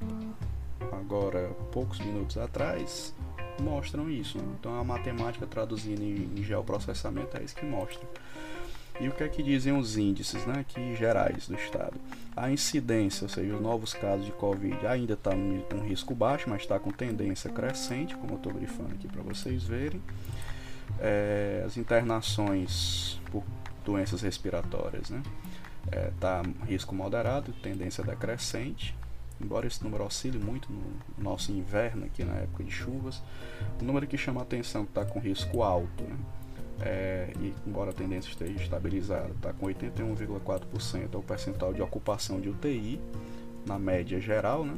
agora 0.93 1.50
poucos 1.73 1.99
minutos 2.00 2.37
atrás, 2.38 3.14
mostram 3.61 4.11
isso. 4.11 4.38
Então 4.59 4.79
a 4.79 4.85
matemática 4.85 5.46
traduzida 5.46 6.03
em, 6.03 6.31
em 6.37 6.42
geoprocessamento 6.42 7.37
é 7.37 7.42
isso 7.42 7.55
que 7.55 7.64
mostra. 7.64 8.07
E 8.99 9.09
o 9.09 9.12
que 9.12 9.22
é 9.22 9.29
que 9.29 9.42
dizem 9.42 9.77
os 9.77 9.99
índices 9.99 10.46
né, 10.46 10.61
aqui 10.61 10.96
gerais 10.96 11.46
do 11.46 11.55
estado? 11.55 12.01
A 12.35 12.51
incidência, 12.51 13.25
ou 13.25 13.29
seja, 13.29 13.55
os 13.55 13.61
novos 13.61 13.92
casos 13.92 14.25
de 14.25 14.33
Covid 14.33 14.87
ainda 14.87 15.12
está 15.12 15.35
em 15.35 15.62
um 15.75 15.87
risco 15.87 16.14
baixo, 16.14 16.49
mas 16.49 16.62
está 16.62 16.79
com 16.79 16.90
tendência 16.90 17.51
crescente, 17.51 18.16
como 18.16 18.33
eu 18.33 18.37
estou 18.37 18.53
grifando 18.55 18.94
aqui 18.94 19.07
para 19.07 19.22
vocês 19.22 19.64
verem. 19.64 20.01
É, 20.99 21.62
as 21.66 21.77
internações 21.77 23.20
por 23.31 23.44
doenças 23.85 24.22
respiratórias, 24.22 25.11
né? 25.11 25.22
Está 26.14 26.42
é, 26.42 26.66
risco 26.66 26.94
moderado, 26.94 27.53
tendência 27.62 28.03
decrescente 28.03 28.94
embora 29.40 29.66
esse 29.66 29.83
número 29.83 30.05
oscile 30.05 30.38
muito 30.38 30.72
no 30.72 30.83
nosso 31.18 31.53
inverno 31.53 32.07
aqui 32.07 32.25
na 32.25 32.35
época 32.35 32.64
de 32.64 32.70
chuvas, 32.70 33.22
o 33.81 33.85
número 33.85 34.07
que 34.07 34.16
chama 34.16 34.40
a 34.40 34.42
atenção 34.42 34.85
está 34.85 35.05
com 35.05 35.18
risco 35.18 35.62
alto, 35.62 36.05
né? 36.05 36.16
É, 36.81 37.33
e 37.40 37.55
embora 37.66 37.90
a 37.90 37.92
tendência 37.92 38.29
esteja 38.29 38.62
estabilizada, 38.62 39.31
está 39.31 39.53
com 39.53 39.66
81,4% 39.66 41.14
é 41.14 41.16
o 41.16 41.22
percentual 41.22 41.72
de 41.72 41.81
ocupação 41.81 42.38
de 42.38 42.51
UTI 42.51 43.01
na 43.64 43.79
média 43.79 44.20
geral, 44.20 44.64
né? 44.64 44.77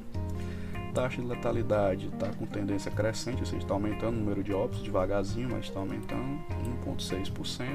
Taxa 0.94 1.20
de 1.20 1.26
letalidade 1.26 2.06
está 2.06 2.28
com 2.30 2.46
tendência 2.46 2.90
crescente, 2.90 3.40
ou 3.40 3.46
seja, 3.46 3.62
está 3.62 3.74
aumentando 3.74 4.16
o 4.16 4.20
número 4.20 4.42
de 4.42 4.52
óbitos 4.52 4.82
devagarzinho, 4.82 5.48
mas 5.50 5.66
está 5.66 5.80
aumentando 5.80 6.40
1,6%. 6.86 7.66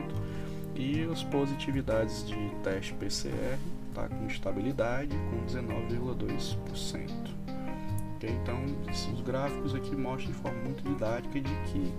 E 0.76 1.04
as 1.12 1.24
positividades 1.24 2.26
de 2.26 2.50
teste 2.64 2.94
PCR 2.94 3.60
está 3.94 4.10
com 4.10 4.26
estabilidade 4.26 5.16
com 5.30 5.46
19,2%. 5.46 7.10
Okay? 8.16 8.32
Então, 8.42 8.60
os 9.14 9.22
gráficos 9.22 9.76
aqui 9.76 9.96
mostram 9.96 10.32
de 10.32 10.38
forma 10.40 10.60
muito 10.62 10.84
didática 10.84 11.40
de 11.40 11.54
que 11.72 11.94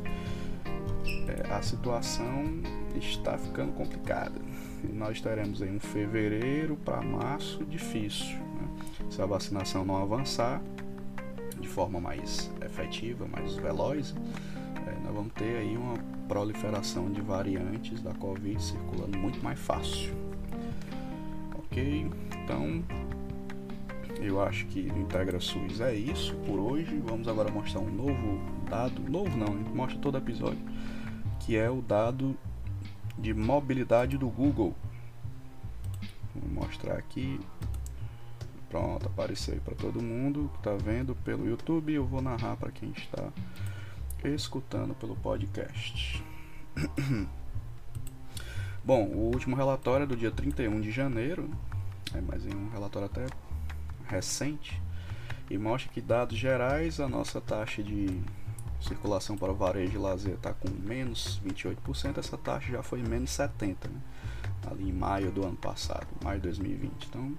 é, 1.28 1.52
a 1.52 1.62
situação 1.62 2.44
está 2.96 3.38
ficando 3.38 3.72
complicada. 3.72 4.40
E 4.82 4.92
nós 4.92 5.20
teremos 5.20 5.62
aí 5.62 5.70
um 5.70 5.80
fevereiro 5.80 6.76
para 6.76 7.00
março 7.00 7.64
difícil. 7.64 8.36
Né? 8.36 8.68
Se 9.08 9.22
a 9.22 9.26
vacinação 9.26 9.84
não 9.84 9.96
avançar 9.96 10.60
de 11.60 11.68
forma 11.68 12.00
mais 12.00 12.50
efetiva, 12.64 13.26
mais 13.26 13.54
veloz, 13.54 14.14
é, 14.86 15.04
nós 15.04 15.14
vamos 15.14 15.32
ter 15.34 15.56
aí 15.56 15.76
uma 15.76 15.94
proliferação 16.28 17.10
de 17.10 17.20
variantes 17.20 18.02
da 18.02 18.12
Covid 18.14 18.60
circulando 18.62 19.16
muito 19.18 19.42
mais 19.42 19.58
fácil. 19.58 20.23
Ok? 21.74 22.08
Então, 22.44 22.84
eu 24.20 24.40
acho 24.40 24.64
que 24.66 24.78
o 24.78 24.98
Integra 25.00 25.40
SUS 25.40 25.80
é 25.80 25.92
isso 25.92 26.32
por 26.46 26.60
hoje. 26.60 27.02
Vamos 27.04 27.26
agora 27.26 27.50
mostrar 27.50 27.80
um 27.80 27.90
novo 27.90 28.40
dado, 28.70 29.02
novo 29.10 29.36
não, 29.36 29.52
mostra 29.74 29.98
todo 29.98 30.16
episódio, 30.16 30.60
que 31.40 31.56
é 31.56 31.68
o 31.68 31.82
dado 31.82 32.38
de 33.18 33.34
mobilidade 33.34 34.16
do 34.16 34.28
Google. 34.28 34.72
Vou 36.32 36.64
mostrar 36.64 36.94
aqui. 36.94 37.40
Pronto, 38.68 39.06
apareceu 39.06 39.54
aí 39.54 39.60
para 39.60 39.74
todo 39.74 40.00
mundo 40.00 40.48
que 40.52 40.58
está 40.58 40.76
vendo 40.76 41.16
pelo 41.24 41.44
YouTube. 41.44 41.92
Eu 41.92 42.06
vou 42.06 42.22
narrar 42.22 42.56
para 42.56 42.70
quem 42.70 42.92
está 42.92 43.32
escutando 44.24 44.94
pelo 44.94 45.16
podcast. 45.16 46.22
Bom, 48.86 49.04
o 49.06 49.32
último 49.32 49.56
relatório 49.56 50.04
é 50.04 50.06
do 50.06 50.14
dia 50.14 50.30
31 50.30 50.78
de 50.78 50.90
janeiro, 50.90 51.48
é, 52.14 52.20
mas 52.20 52.44
em 52.44 52.54
um 52.54 52.68
relatório 52.68 53.06
até 53.06 53.24
recente, 54.06 54.78
e 55.50 55.56
mostra 55.56 55.90
que 55.90 56.02
dados 56.02 56.36
gerais, 56.36 57.00
a 57.00 57.08
nossa 57.08 57.40
taxa 57.40 57.82
de 57.82 58.20
circulação 58.82 59.38
para 59.38 59.54
varejo 59.54 59.94
e 59.94 59.98
lazer 59.98 60.34
está 60.34 60.52
com 60.52 60.68
menos 60.68 61.40
28%, 61.42 62.18
essa 62.18 62.36
taxa 62.36 62.72
já 62.72 62.82
foi 62.82 63.02
menos 63.02 63.30
70%, 63.30 63.88
né? 63.88 64.00
ali 64.70 64.90
em 64.90 64.92
maio 64.92 65.32
do 65.32 65.46
ano 65.46 65.56
passado, 65.56 66.06
maio 66.22 66.38
de 66.38 66.42
2020. 66.42 67.06
Então, 67.08 67.32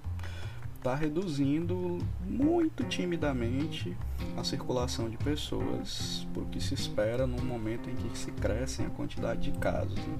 está 0.86 0.94
reduzindo 0.94 1.98
muito 2.24 2.84
timidamente 2.84 3.96
a 4.36 4.44
circulação 4.44 5.10
de 5.10 5.16
pessoas, 5.16 6.24
porque 6.32 6.60
se 6.60 6.74
espera 6.74 7.26
num 7.26 7.44
momento 7.44 7.90
em 7.90 7.96
que 7.96 8.16
se 8.16 8.30
crescem 8.30 8.86
a 8.86 8.90
quantidade 8.90 9.50
de 9.50 9.58
casos. 9.58 9.98
Né? 9.98 10.16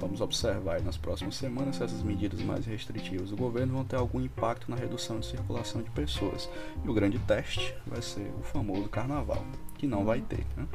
Vamos 0.00 0.20
observar 0.20 0.82
nas 0.82 0.96
próximas 0.96 1.36
semanas 1.36 1.76
se 1.76 1.84
essas 1.84 2.02
medidas 2.02 2.42
mais 2.42 2.66
restritivas 2.66 3.30
do 3.30 3.36
governo 3.36 3.74
vão 3.74 3.84
ter 3.84 3.94
algum 3.94 4.20
impacto 4.20 4.68
na 4.68 4.76
redução 4.76 5.20
de 5.20 5.26
circulação 5.26 5.80
de 5.80 5.90
pessoas. 5.90 6.50
E 6.84 6.88
o 6.88 6.92
grande 6.92 7.20
teste 7.20 7.72
vai 7.86 8.02
ser 8.02 8.32
o 8.36 8.42
famoso 8.42 8.88
carnaval, 8.88 9.46
que 9.78 9.86
não 9.86 10.04
vai 10.04 10.20
ter. 10.22 10.44
Né? 10.56 10.66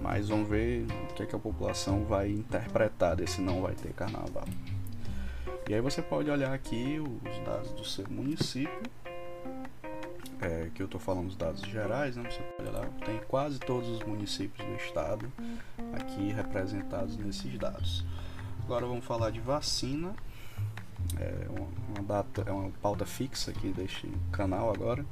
Mas 0.00 0.30
vamos 0.30 0.48
ver 0.48 0.86
o 1.10 1.14
que, 1.14 1.22
é 1.22 1.26
que 1.26 1.36
a 1.36 1.38
população 1.38 2.02
vai 2.04 2.30
interpretar 2.30 3.14
desse 3.14 3.42
não 3.42 3.60
vai 3.60 3.74
ter 3.74 3.92
carnaval. 3.92 4.46
E 5.68 5.74
aí 5.74 5.82
você 5.82 6.00
pode 6.00 6.30
olhar 6.30 6.54
aqui 6.54 6.98
os 6.98 7.44
dados 7.44 7.70
do 7.72 7.84
seu 7.84 8.08
município, 8.08 8.90
é, 10.40 10.70
que 10.74 10.80
eu 10.80 10.86
estou 10.86 10.98
falando 10.98 11.28
os 11.28 11.36
dados 11.36 11.60
gerais, 11.60 12.16
né? 12.16 12.22
você 12.22 12.40
pode 12.56 12.70
olhar, 12.70 12.88
tem 13.04 13.20
quase 13.28 13.58
todos 13.58 13.86
os 13.90 14.02
municípios 14.02 14.66
do 14.66 14.74
estado 14.76 15.30
aqui 15.92 16.32
representados 16.32 17.18
nesses 17.18 17.58
dados. 17.58 18.02
Agora 18.64 18.86
vamos 18.86 19.04
falar 19.04 19.28
de 19.28 19.40
vacina. 19.40 20.14
É 21.20 21.46
uma 21.50 22.02
data, 22.02 22.44
é 22.46 22.50
uma 22.50 22.70
pauta 22.80 23.04
fixa 23.04 23.50
aqui 23.50 23.68
deste 23.68 24.10
canal 24.32 24.72
agora. 24.72 25.04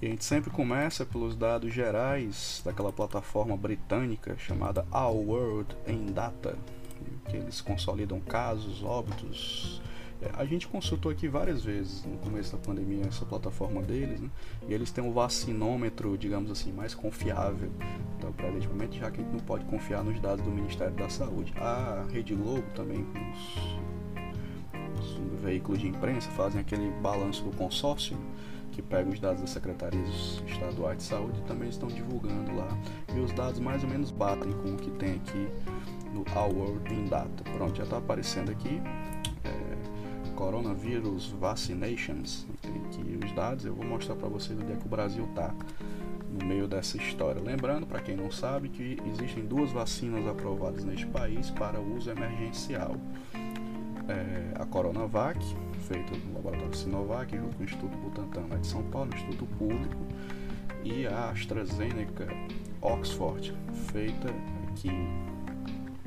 E 0.00 0.06
a 0.06 0.10
gente 0.10 0.24
sempre 0.24 0.50
começa 0.50 1.04
pelos 1.04 1.34
dados 1.34 1.74
gerais 1.74 2.62
daquela 2.64 2.92
plataforma 2.92 3.56
britânica 3.56 4.36
chamada 4.38 4.86
Our 4.92 5.16
World 5.16 5.76
in 5.88 6.12
Data, 6.12 6.56
que 7.28 7.36
eles 7.36 7.60
consolidam 7.60 8.20
casos, 8.20 8.82
óbitos. 8.82 9.80
É, 10.20 10.30
a 10.34 10.44
gente 10.46 10.66
consultou 10.66 11.12
aqui 11.12 11.28
várias 11.28 11.62
vezes 11.62 12.04
no 12.04 12.16
começo 12.18 12.52
da 12.52 12.58
pandemia 12.58 13.04
essa 13.06 13.24
plataforma 13.26 13.82
deles, 13.82 14.20
né? 14.20 14.30
e 14.66 14.72
eles 14.72 14.90
têm 14.90 15.04
um 15.04 15.12
vacinômetro, 15.12 16.16
digamos 16.16 16.50
assim, 16.50 16.72
mais 16.72 16.94
confiável. 16.94 17.70
Então, 18.16 18.32
praticamente, 18.32 18.98
já 18.98 19.10
que 19.10 19.20
a 19.20 19.24
gente 19.24 19.32
não 19.32 19.40
pode 19.40 19.64
confiar 19.66 20.02
nos 20.02 20.18
dados 20.20 20.44
do 20.44 20.50
Ministério 20.50 20.94
da 20.94 21.08
Saúde. 21.10 21.52
A 21.56 22.06
Rede 22.10 22.34
Globo 22.34 22.64
também, 22.74 23.04
com 23.04 23.18
os, 25.00 25.34
os 25.34 25.40
veículos 25.40 25.80
de 25.80 25.88
imprensa, 25.88 26.30
fazem 26.30 26.60
aquele 26.60 26.90
balanço 27.02 27.44
do 27.44 27.54
consórcio 27.54 28.16
que 28.72 28.82
pega 28.82 29.08
os 29.08 29.18
dados 29.18 29.40
das 29.40 29.50
secretarias 29.50 30.42
estaduais 30.46 30.98
de 30.98 31.04
saúde 31.04 31.40
também 31.48 31.70
estão 31.70 31.88
divulgando 31.88 32.54
lá. 32.54 32.68
E 33.14 33.18
os 33.20 33.32
dados 33.32 33.58
mais 33.58 33.82
ou 33.82 33.88
menos 33.88 34.10
batem 34.10 34.52
com 34.52 34.74
o 34.74 34.76
que 34.76 34.90
tem 34.90 35.14
aqui 35.14 35.48
no 36.16 36.24
Our 36.34 36.54
World 36.54 36.94
in 36.94 37.08
Data. 37.08 37.44
Pronto, 37.56 37.76
já 37.76 37.84
está 37.84 37.98
aparecendo 37.98 38.50
aqui. 38.50 38.80
É, 39.44 40.30
Coronavirus 40.34 41.34
Vaccinations. 41.38 42.46
Tem 42.62 42.72
aqui 42.86 43.18
os 43.24 43.32
dados. 43.32 43.64
Eu 43.66 43.74
vou 43.74 43.84
mostrar 43.84 44.16
para 44.16 44.28
vocês 44.28 44.58
onde 44.58 44.72
é 44.72 44.76
que 44.76 44.86
o 44.86 44.88
Brasil 44.88 45.24
está 45.24 45.54
no 46.30 46.46
meio 46.46 46.66
dessa 46.66 46.96
história. 46.96 47.40
Lembrando, 47.40 47.86
para 47.86 48.00
quem 48.00 48.16
não 48.16 48.30
sabe, 48.30 48.68
que 48.68 48.98
existem 49.06 49.44
duas 49.44 49.72
vacinas 49.72 50.26
aprovadas 50.26 50.84
neste 50.84 51.06
país 51.06 51.50
para 51.50 51.80
uso 51.80 52.10
emergencial. 52.10 52.96
É, 54.08 54.60
a 54.60 54.64
Coronavac, 54.64 55.38
feita 55.88 56.16
no 56.16 56.34
laboratório 56.34 56.74
Sinovac, 56.76 57.36
junto 57.36 57.56
com 57.56 57.62
o 57.62 57.64
Instituto 57.64 57.96
Butantan 57.98 58.46
lá 58.48 58.56
de 58.56 58.66
São 58.66 58.82
Paulo, 58.84 59.10
Instituto 59.12 59.46
Público, 59.58 59.96
e 60.84 61.06
a 61.06 61.30
AstraZeneca 61.30 62.28
Oxford, 62.80 63.52
feita 63.92 64.28
aqui, 64.68 64.90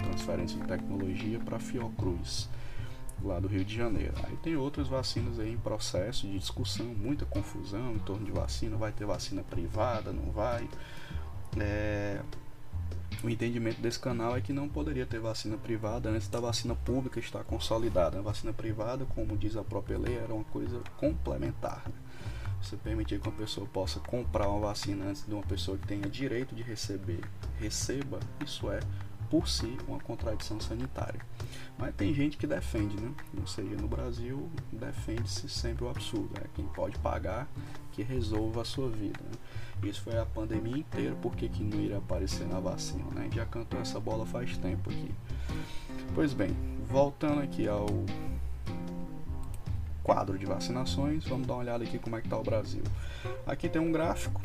transferência 0.10 0.60
de 0.60 0.68
tecnologia 0.68 1.40
para 1.40 1.60
Fiocruz, 1.60 2.50
lá 3.24 3.40
do 3.40 3.48
Rio 3.48 3.64
de 3.64 3.76
Janeiro. 3.76 4.14
Aí 4.24 4.36
tem 4.38 4.56
outras 4.56 4.88
vacinas 4.88 5.40
aí 5.40 5.52
em 5.52 5.58
processo 5.58 6.28
de 6.28 6.38
discussão, 6.38 6.86
muita 6.86 7.26
confusão 7.26 7.94
em 7.94 8.00
torno 8.00 8.26
de 8.26 8.32
vacina, 8.32 8.76
vai 8.76 8.92
ter 8.92 9.06
vacina 9.06 9.44
privada, 9.44 10.12
não 10.12 10.32
vai. 10.32 10.68
É, 11.60 12.22
o 13.24 13.30
entendimento 13.30 13.82
desse 13.82 14.00
canal 14.00 14.36
é 14.36 14.42
que 14.42 14.54
não 14.54 14.68
poderia 14.70 15.06
ter 15.06 15.20
vacina 15.20 15.58
privada 15.58 16.10
antes 16.10 16.28
da 16.28 16.40
vacina 16.40 16.74
pública 16.74 17.20
estar 17.20 17.44
consolidada. 17.44 18.20
A 18.20 18.22
vacina 18.22 18.54
privada, 18.54 19.06
como 19.06 19.38
diz 19.38 19.56
a 19.58 19.64
própria 19.64 19.98
lei, 19.98 20.18
era 20.18 20.34
uma 20.34 20.46
coisa 20.46 20.82
complementar. 20.98 21.84
Né? 21.86 21.96
Você 22.62 22.76
permitir 22.78 23.20
que 23.20 23.28
uma 23.28 23.38
pessoa 23.38 23.68
possa 23.68 24.00
comprar 24.00 24.48
uma 24.50 24.60
vacina 24.60 25.06
antes 25.06 25.26
de 25.26 25.34
uma 25.34 25.44
pessoa 25.44 25.78
que 25.78 25.88
tenha 25.88 26.10
direito 26.10 26.56
de 26.56 26.62
receber, 26.62 27.22
receba, 27.58 28.20
isso 28.46 28.70
é, 28.72 28.80
por 29.30 29.48
si, 29.48 29.78
uma 29.88 30.00
contradição 30.00 30.60
sanitária. 30.60 31.20
Mas 31.78 31.96
tem 31.96 32.14
gente 32.14 32.38
que 32.38 32.48
defende, 32.48 33.00
né? 33.00 33.12
Ou 33.40 33.48
seja, 33.48 33.76
no 33.76 33.88
Brasil 33.88 34.50
defende-se 34.72 35.48
sempre 35.48 35.86
o 35.86 35.90
absurdo. 35.90 36.30
É 36.36 36.42
né? 36.42 36.48
quem 36.56 36.66
pode 36.66 36.98
pagar 37.00 37.48
que 37.92 38.04
resolva 38.04 38.62
a 38.62 38.66
sua 38.66 38.90
vida. 38.90 39.20
Né? 39.24 39.90
Isso 39.90 40.02
foi 40.02 40.18
a 40.18 40.26
pandemia 40.26 40.78
inteira, 40.78 41.16
por 41.16 41.36
que, 41.36 41.48
que 41.48 41.64
não 41.64 41.80
iria 41.80 41.98
aparecer 41.98 42.46
na 42.48 42.60
vacina? 42.60 43.06
Né? 43.12 43.22
A 43.22 43.24
gente 43.24 43.36
já 43.36 43.46
cantou 43.46 43.80
essa 43.80 44.00
bola 44.00 44.26
faz 44.26 44.58
tempo 44.58 44.90
aqui. 44.90 45.12
Pois 46.14 46.34
bem, 46.34 46.56
voltando 46.90 47.42
aqui 47.42 47.68
ao 47.68 47.88
quadro 50.04 50.38
de 50.38 50.46
vacinações, 50.46 51.24
vamos 51.26 51.48
dar 51.48 51.54
uma 51.54 51.60
olhada 51.62 51.84
aqui 51.84 52.00
como 52.00 52.16
é 52.16 52.20
que 52.20 52.28
está 52.28 52.38
o 52.38 52.44
Brasil. 52.44 52.84
Aqui 53.46 53.70
tem 53.70 53.82
um 53.82 53.92
gráfico 53.92 54.42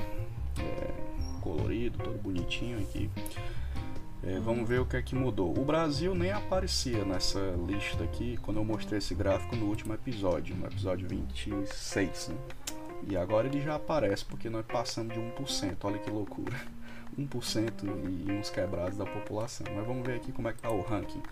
é, 0.58 1.40
colorido, 1.40 1.98
todo 1.98 2.20
bonitinho 2.22 2.78
aqui. 2.78 3.10
É, 4.26 4.40
vamos 4.40 4.66
ver 4.66 4.80
o 4.80 4.86
que 4.86 4.96
é 4.96 5.02
que 5.02 5.14
mudou. 5.14 5.50
O 5.50 5.64
Brasil 5.64 6.14
nem 6.14 6.32
aparecia 6.32 7.04
nessa 7.04 7.38
lista 7.68 8.04
aqui 8.04 8.38
quando 8.38 8.56
eu 8.56 8.64
mostrei 8.64 8.96
esse 8.98 9.14
gráfico 9.14 9.54
no 9.54 9.66
último 9.66 9.92
episódio, 9.92 10.56
no 10.56 10.66
episódio 10.66 11.06
26. 11.06 12.28
Né? 12.28 12.36
E 13.06 13.18
agora 13.18 13.46
ele 13.46 13.60
já 13.60 13.74
aparece 13.74 14.24
porque 14.24 14.48
nós 14.48 14.64
passamos 14.64 15.12
de 15.12 15.20
1%. 15.20 15.76
Olha 15.82 15.98
que 15.98 16.10
loucura. 16.10 16.56
1% 17.18 17.70
e 18.26 18.32
uns 18.32 18.48
quebrados 18.48 18.96
da 18.96 19.04
população. 19.04 19.66
Mas 19.74 19.86
vamos 19.86 20.06
ver 20.06 20.16
aqui 20.16 20.32
como 20.32 20.48
é 20.48 20.52
que 20.52 20.58
está 20.58 20.70
o 20.70 20.80
ranking. 20.80 21.22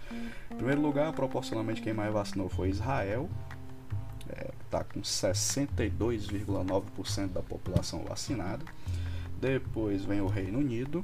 Em 0.51 0.57
primeiro 0.57 0.83
lugar, 0.83 1.11
proporcionalmente 1.13 1.81
quem 1.81 1.95
mais 1.95 2.13
vacinou 2.13 2.51
foi 2.51 2.69
Israel. 2.69 3.27
Está 4.65 4.81
é, 4.81 4.85
com 4.85 5.01
62,9% 5.01 7.29
da 7.29 7.43
população 7.43 8.05
vacinada. 8.05 8.67
Depois 9.41 10.05
vem 10.05 10.21
o 10.21 10.27
Reino 10.27 10.59
Unido, 10.59 11.03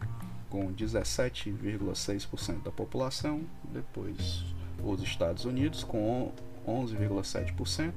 com 0.51 0.73
17,6% 0.73 2.63
da 2.63 2.71
população, 2.71 3.43
depois 3.73 4.45
os 4.83 5.03
Estados 5.03 5.45
Unidos 5.45 5.85
com 5.85 6.33
11,7%, 6.67 7.93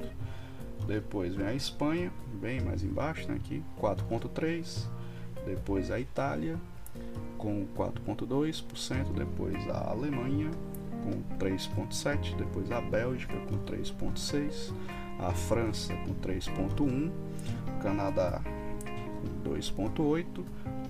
depois 0.88 1.36
vem 1.36 1.48
a 1.48 1.54
Espanha, 1.54 2.12
bem 2.42 2.60
mais 2.62 2.84
embaixo, 2.84 3.28
né, 3.28 3.36
aqui, 3.36 3.64
4,3%, 3.80 4.88
depois 5.46 5.92
a 5.92 6.00
Itália 6.00 6.58
com 7.38 7.66
4,2%, 7.76 9.14
depois 9.14 9.70
a 9.70 9.90
Alemanha 9.90 10.52
com 11.04 11.38
3,7%, 11.38 12.36
depois 12.36 12.72
a 12.72 12.82
Bélgica 12.82 13.36
com 13.48 13.58
3,6%, 13.60 14.74
a 15.20 15.32
França 15.32 15.94
com 15.96 16.14
3,1%, 16.16 17.12
Canadá 17.82 18.42
com 19.44 19.50
2,8%, 19.50 20.44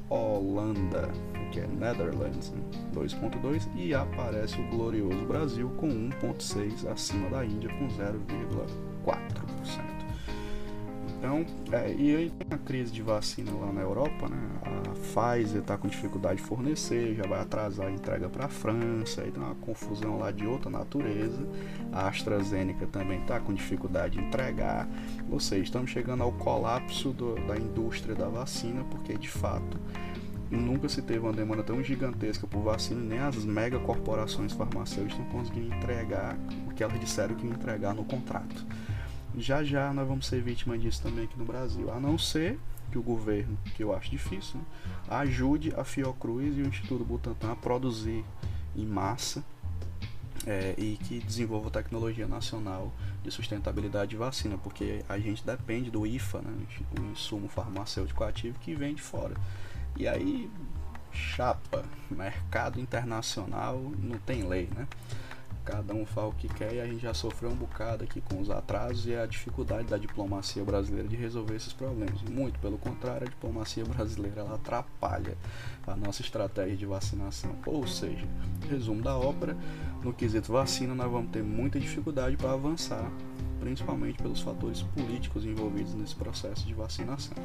Holanda 0.10 1.10
que 1.52 1.60
é 1.60 1.68
Netherlands 1.68 2.52
2.2 2.94 3.68
né? 3.68 3.74
e 3.76 3.94
aparece 3.94 4.60
o 4.60 4.68
glorioso 4.70 5.24
Brasil 5.26 5.70
com 5.78 5.88
1.6 5.88 6.90
acima 6.90 7.30
da 7.30 7.46
Índia 7.46 7.70
com 7.70 7.88
0,4%. 7.88 10.02
Então, 11.22 11.46
é, 11.72 11.94
e 11.94 12.16
aí 12.16 12.30
tem 12.32 12.48
a 12.50 12.58
crise 12.58 12.92
de 12.92 13.04
vacina 13.04 13.52
lá 13.52 13.72
na 13.72 13.82
Europa, 13.82 14.28
né? 14.28 14.40
A 14.64 14.90
Pfizer 14.90 15.62
está 15.62 15.78
com 15.78 15.88
dificuldade 15.88 16.38
de 16.38 16.48
fornecer, 16.48 17.14
já 17.14 17.28
vai 17.28 17.40
atrasar 17.40 17.90
a 17.90 17.92
entrega 17.92 18.28
para 18.28 18.46
a 18.46 18.50
França, 18.50 19.22
aí 19.22 19.32
tem 19.32 19.42
uma 19.42 19.54
confusão 19.54 20.18
lá 20.18 20.32
de 20.32 20.48
outra 20.48 20.72
natureza. 20.72 21.48
A 21.92 22.08
AstraZeneca 22.08 22.88
também 22.88 23.22
está 23.22 23.40
com 23.40 23.54
dificuldade 23.54 24.18
de 24.18 24.26
entregar. 24.26 24.90
Ou 25.30 25.40
seja, 25.40 25.62
estamos 25.62 25.92
chegando 25.92 26.24
ao 26.24 26.32
colapso 26.32 27.12
do, 27.12 27.36
da 27.46 27.56
indústria 27.56 28.16
da 28.16 28.28
vacina, 28.28 28.84
porque 28.86 29.16
de 29.16 29.30
fato 29.30 29.78
nunca 30.58 30.90
se 30.90 31.02
teve 31.02 31.20
uma 31.20 31.32
demanda 31.32 31.64
tão 31.64 31.84
gigantesca 31.84 32.46
por 32.46 32.62
vacina, 32.62 33.02
nem 33.02 33.20
as 33.20 33.44
mega 33.46 33.80
corporações 33.80 34.52
farmacêuticas 34.52 35.18
não 35.18 35.26
conseguiram 35.32 35.78
entregar 35.78 36.38
o 36.68 36.74
que 36.74 36.84
elas 36.84 37.00
disseram 37.00 37.36
que 37.36 37.46
iam 37.46 37.54
entregar 37.54 37.94
no 37.94 38.04
contrato. 38.04 38.66
Já 39.38 39.64
já 39.64 39.94
nós 39.94 40.08
vamos 40.08 40.28
ser 40.28 40.42
vítima 40.42 40.78
disso 40.78 41.02
também 41.02 41.24
aqui 41.24 41.38
no 41.40 41.46
Brasil, 41.46 41.90
a 41.92 42.00
não 42.00 42.18
ser 42.18 42.60
que 42.92 42.98
o 42.98 43.02
governo, 43.02 43.58
que 43.76 43.84
eu 43.84 43.96
acho 43.96 44.12
difícil, 44.12 44.60
né, 44.60 44.66
ajude 45.10 45.74
a 45.78 45.84
Fiocruz 45.84 46.58
e 46.58 46.62
o 46.62 46.68
Instituto 46.68 47.06
Butantan 47.06 47.54
a 47.54 47.56
produzir 47.56 48.26
em 48.76 48.86
massa 48.86 49.44
é, 50.46 50.76
e 50.78 50.98
que 50.98 51.20
desenvolva 51.20 51.70
tecnologia 51.70 52.28
nacional 52.28 52.92
de 53.24 53.32
sustentabilidade 53.32 54.12
de 54.12 54.18
vacina, 54.18 54.58
porque 54.58 55.06
a 55.08 55.18
gente 55.18 55.46
depende 55.46 55.90
do 55.90 56.06
IFA, 56.06 56.42
né, 56.42 56.52
o 57.00 57.12
insumo 57.12 57.48
farmacêutico 57.48 58.24
ativo 58.24 58.60
que 58.60 58.76
vem 58.76 58.94
de 58.94 59.02
fora. 59.02 59.36
E 59.98 60.08
aí, 60.08 60.50
chapa, 61.12 61.84
mercado 62.10 62.80
internacional 62.80 63.78
não 64.00 64.18
tem 64.20 64.44
lei, 64.44 64.70
né? 64.76 64.88
Cada 65.64 65.94
um 65.94 66.08
fala 66.08 66.30
o 66.30 66.34
que 66.34 66.48
quer 66.48 66.74
e 66.74 66.82
a 66.82 66.88
gente 66.88 67.02
já 67.02 67.14
sofreu 67.14 67.52
um 67.52 67.56
bocado 67.56 68.04
aqui 68.04 68.20
com 68.20 68.42
os 68.42 68.50
atrasos 68.50 69.06
e 69.06 69.16
a 69.16 69.28
dificuldade 69.28 69.88
da 69.88 69.98
diplomacia 69.98 70.64
brasileira 70.64 71.08
de 71.08 71.16
resolver 71.16 71.56
esses 71.56 71.72
problemas. 71.72 72.20
Muito 72.24 72.60
pelo 72.60 72.80
contrário, 72.80 73.28
a 73.28 73.30
diplomacia 73.30 73.86
brasileira 73.86 74.42
ela 74.42 74.56
atrapalha 74.56 75.38
a 75.86 75.96
nossa 75.96 76.24
estratégia 76.24 76.76
de 76.76 76.86
vacinação. 76.88 77.56
Ou 77.68 77.86
seja, 77.86 78.28
resumo 78.68 79.04
da 79.04 79.16
ópera, 79.16 79.56
no 80.04 80.12
quesito 80.12 80.52
vacina 80.52 80.96
nós 80.96 81.12
vamos 81.12 81.30
ter 81.32 81.44
muita 81.44 81.80
dificuldade 81.80 82.36
para 82.38 82.54
avançar 82.54 83.12
principalmente 83.62 84.18
pelos 84.18 84.42
fatores 84.42 84.82
políticos 84.82 85.46
envolvidos 85.46 85.94
nesse 85.94 86.16
processo 86.16 86.66
de 86.66 86.74
vacinação. 86.74 87.38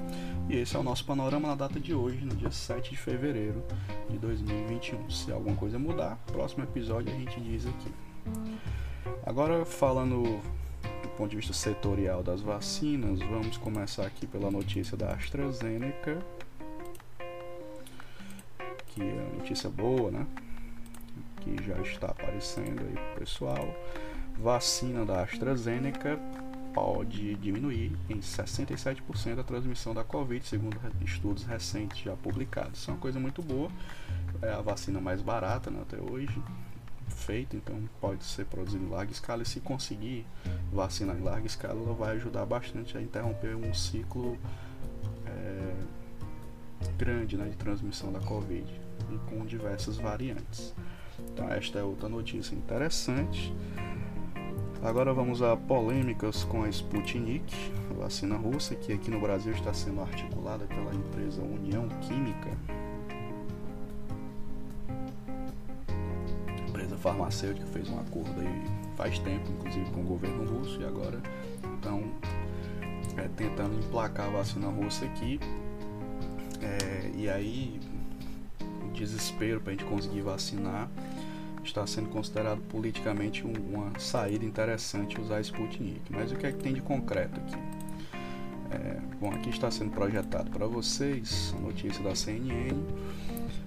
E 0.48 0.57
esse 0.57 0.74
é 0.74 0.79
o 0.79 0.83
nosso 0.83 1.05
panorama 1.05 1.48
na 1.48 1.55
data 1.55 1.79
de 1.79 1.94
hoje, 1.94 2.24
no 2.24 2.35
dia 2.35 2.50
7 2.50 2.90
de 2.90 2.96
fevereiro 2.96 3.62
de 4.09 4.16
2021. 4.18 5.11
Se 5.11 5.31
alguma 5.31 5.55
coisa 5.55 5.79
mudar, 5.79 6.18
próximo 6.33 6.64
episódio 6.64 7.12
a 7.12 7.16
gente 7.16 7.38
diz 7.40 7.66
aqui. 7.66 7.92
Agora, 9.26 9.64
falando 9.66 10.40
do 11.02 11.09
ponto 11.18 11.31
de 11.31 11.37
vista 11.37 11.52
setorial 11.52 12.22
das 12.22 12.40
vacinas, 12.40 13.18
vamos 13.20 13.59
começar 13.59 14.07
aqui 14.07 14.26
pela 14.26 14.50
notícia 14.50 14.96
da 14.96 15.12
AstraZeneca, 15.12 16.18
que 18.88 19.02
é 19.02 19.12
uma 19.12 19.38
notícia 19.38 19.68
boa, 19.68 20.11
né? 20.11 20.26
que 21.46 21.62
já 21.62 21.79
está 21.81 22.09
aparecendo 22.09 22.81
aí 22.81 22.94
pro 22.94 23.20
pessoal. 23.20 23.68
Vacina 24.38 25.05
da 25.05 25.22
AstraZeneca 25.22 26.18
pode 26.75 27.35
diminuir 27.37 27.96
em 28.09 28.18
67% 28.18 29.38
a 29.38 29.42
transmissão 29.42 29.94
da 29.94 30.05
Covid, 30.05 30.46
segundo 30.46 30.79
estudos 31.01 31.44
recentes 31.44 32.01
já 32.01 32.14
publicados. 32.14 32.81
Isso 32.81 32.90
é 32.90 32.94
uma 32.94 33.01
coisa 33.01 33.18
muito 33.18 33.42
boa. 33.42 33.70
É 34.42 34.53
a 34.53 34.61
vacina 34.61 35.01
mais 35.01 35.22
barata 35.22 35.70
né, 35.70 35.81
até 35.81 35.96
hoje 35.96 36.38
feita, 37.09 37.57
então 37.57 37.75
pode 38.01 38.25
ser 38.25 38.44
produzida 38.44 38.85
em 38.85 38.88
larga 38.88 39.11
escala 39.11 39.42
e 39.42 39.46
se 39.46 39.61
conseguir 39.61 40.27
vacinar 40.72 41.16
em 41.16 41.22
larga 41.22 41.46
escala, 41.46 41.81
ela 41.81 41.94
vai 41.94 42.16
ajudar 42.16 42.44
bastante 42.44 42.99
a 42.99 43.01
interromper 43.01 43.57
um 43.57 43.72
ciclo 43.72 44.38
é, 45.25 45.75
grande 46.99 47.37
né, 47.37 47.49
de 47.49 47.57
transmissão 47.57 48.12
da 48.12 48.20
Covid 48.20 48.66
e 49.11 49.18
com 49.31 49.46
diversas 49.46 49.96
variantes. 49.96 50.75
Então 51.33 51.51
esta 51.51 51.79
é 51.79 51.83
outra 51.83 52.09
notícia 52.09 52.55
interessante. 52.55 53.55
Agora 54.87 55.12
vamos 55.12 55.42
a 55.42 55.57
polêmicas 55.57 56.44
com 56.44 56.62
a 56.62 56.68
Sputnik, 56.68 57.53
a 57.90 57.94
vacina 57.94 58.37
russa, 58.37 58.77
que 58.77 58.92
aqui 58.92 59.11
no 59.11 59.20
Brasil 59.20 59.53
está 59.53 59.75
sendo 59.75 60.01
articulada 60.01 60.64
pela 60.66 60.94
empresa 60.94 61.42
União 61.42 61.88
Química. 62.03 62.57
Empresa 66.68 66.96
farmacêutica 66.99 67.66
fez 67.66 67.90
um 67.90 67.99
acordo 67.99 68.40
aí 68.40 68.64
faz 68.96 69.18
tempo, 69.18 69.51
inclusive 69.51 69.90
com 69.90 70.03
o 70.03 70.05
governo 70.05 70.57
russo, 70.57 70.81
e 70.81 70.85
agora 70.85 71.20
estão 71.75 72.05
é, 73.16 73.27
tentando 73.37 73.77
emplacar 73.85 74.29
a 74.29 74.31
vacina 74.31 74.68
russa 74.68 75.05
aqui. 75.05 75.40
É, 76.62 77.11
e 77.12 77.29
aí, 77.29 77.81
desespero 78.94 79.61
para 79.61 79.72
a 79.72 79.77
gente 79.77 79.85
conseguir 79.85 80.20
vacinar 80.20 80.88
está 81.66 81.87
sendo 81.87 82.09
considerado 82.09 82.61
politicamente 82.68 83.44
uma 83.44 83.98
saída 83.98 84.44
interessante 84.44 85.20
usar 85.20 85.40
Sputnik. 85.40 86.00
Mas 86.11 86.33
o 86.33 86.37
que 86.37 86.46
é 86.46 86.52
que 86.52 86.59
tem 86.59 86.72
de 86.72 86.81
concreto 86.81 87.40
aqui? 87.40 87.57
É, 88.70 89.00
bom, 89.20 89.31
aqui 89.31 89.50
está 89.50 89.70
sendo 89.70 89.90
projetado 89.90 90.50
para 90.50 90.66
vocês 90.66 91.55
a 91.57 91.61
notícia 91.61 92.02
da 92.02 92.14
CNN. 92.14 92.74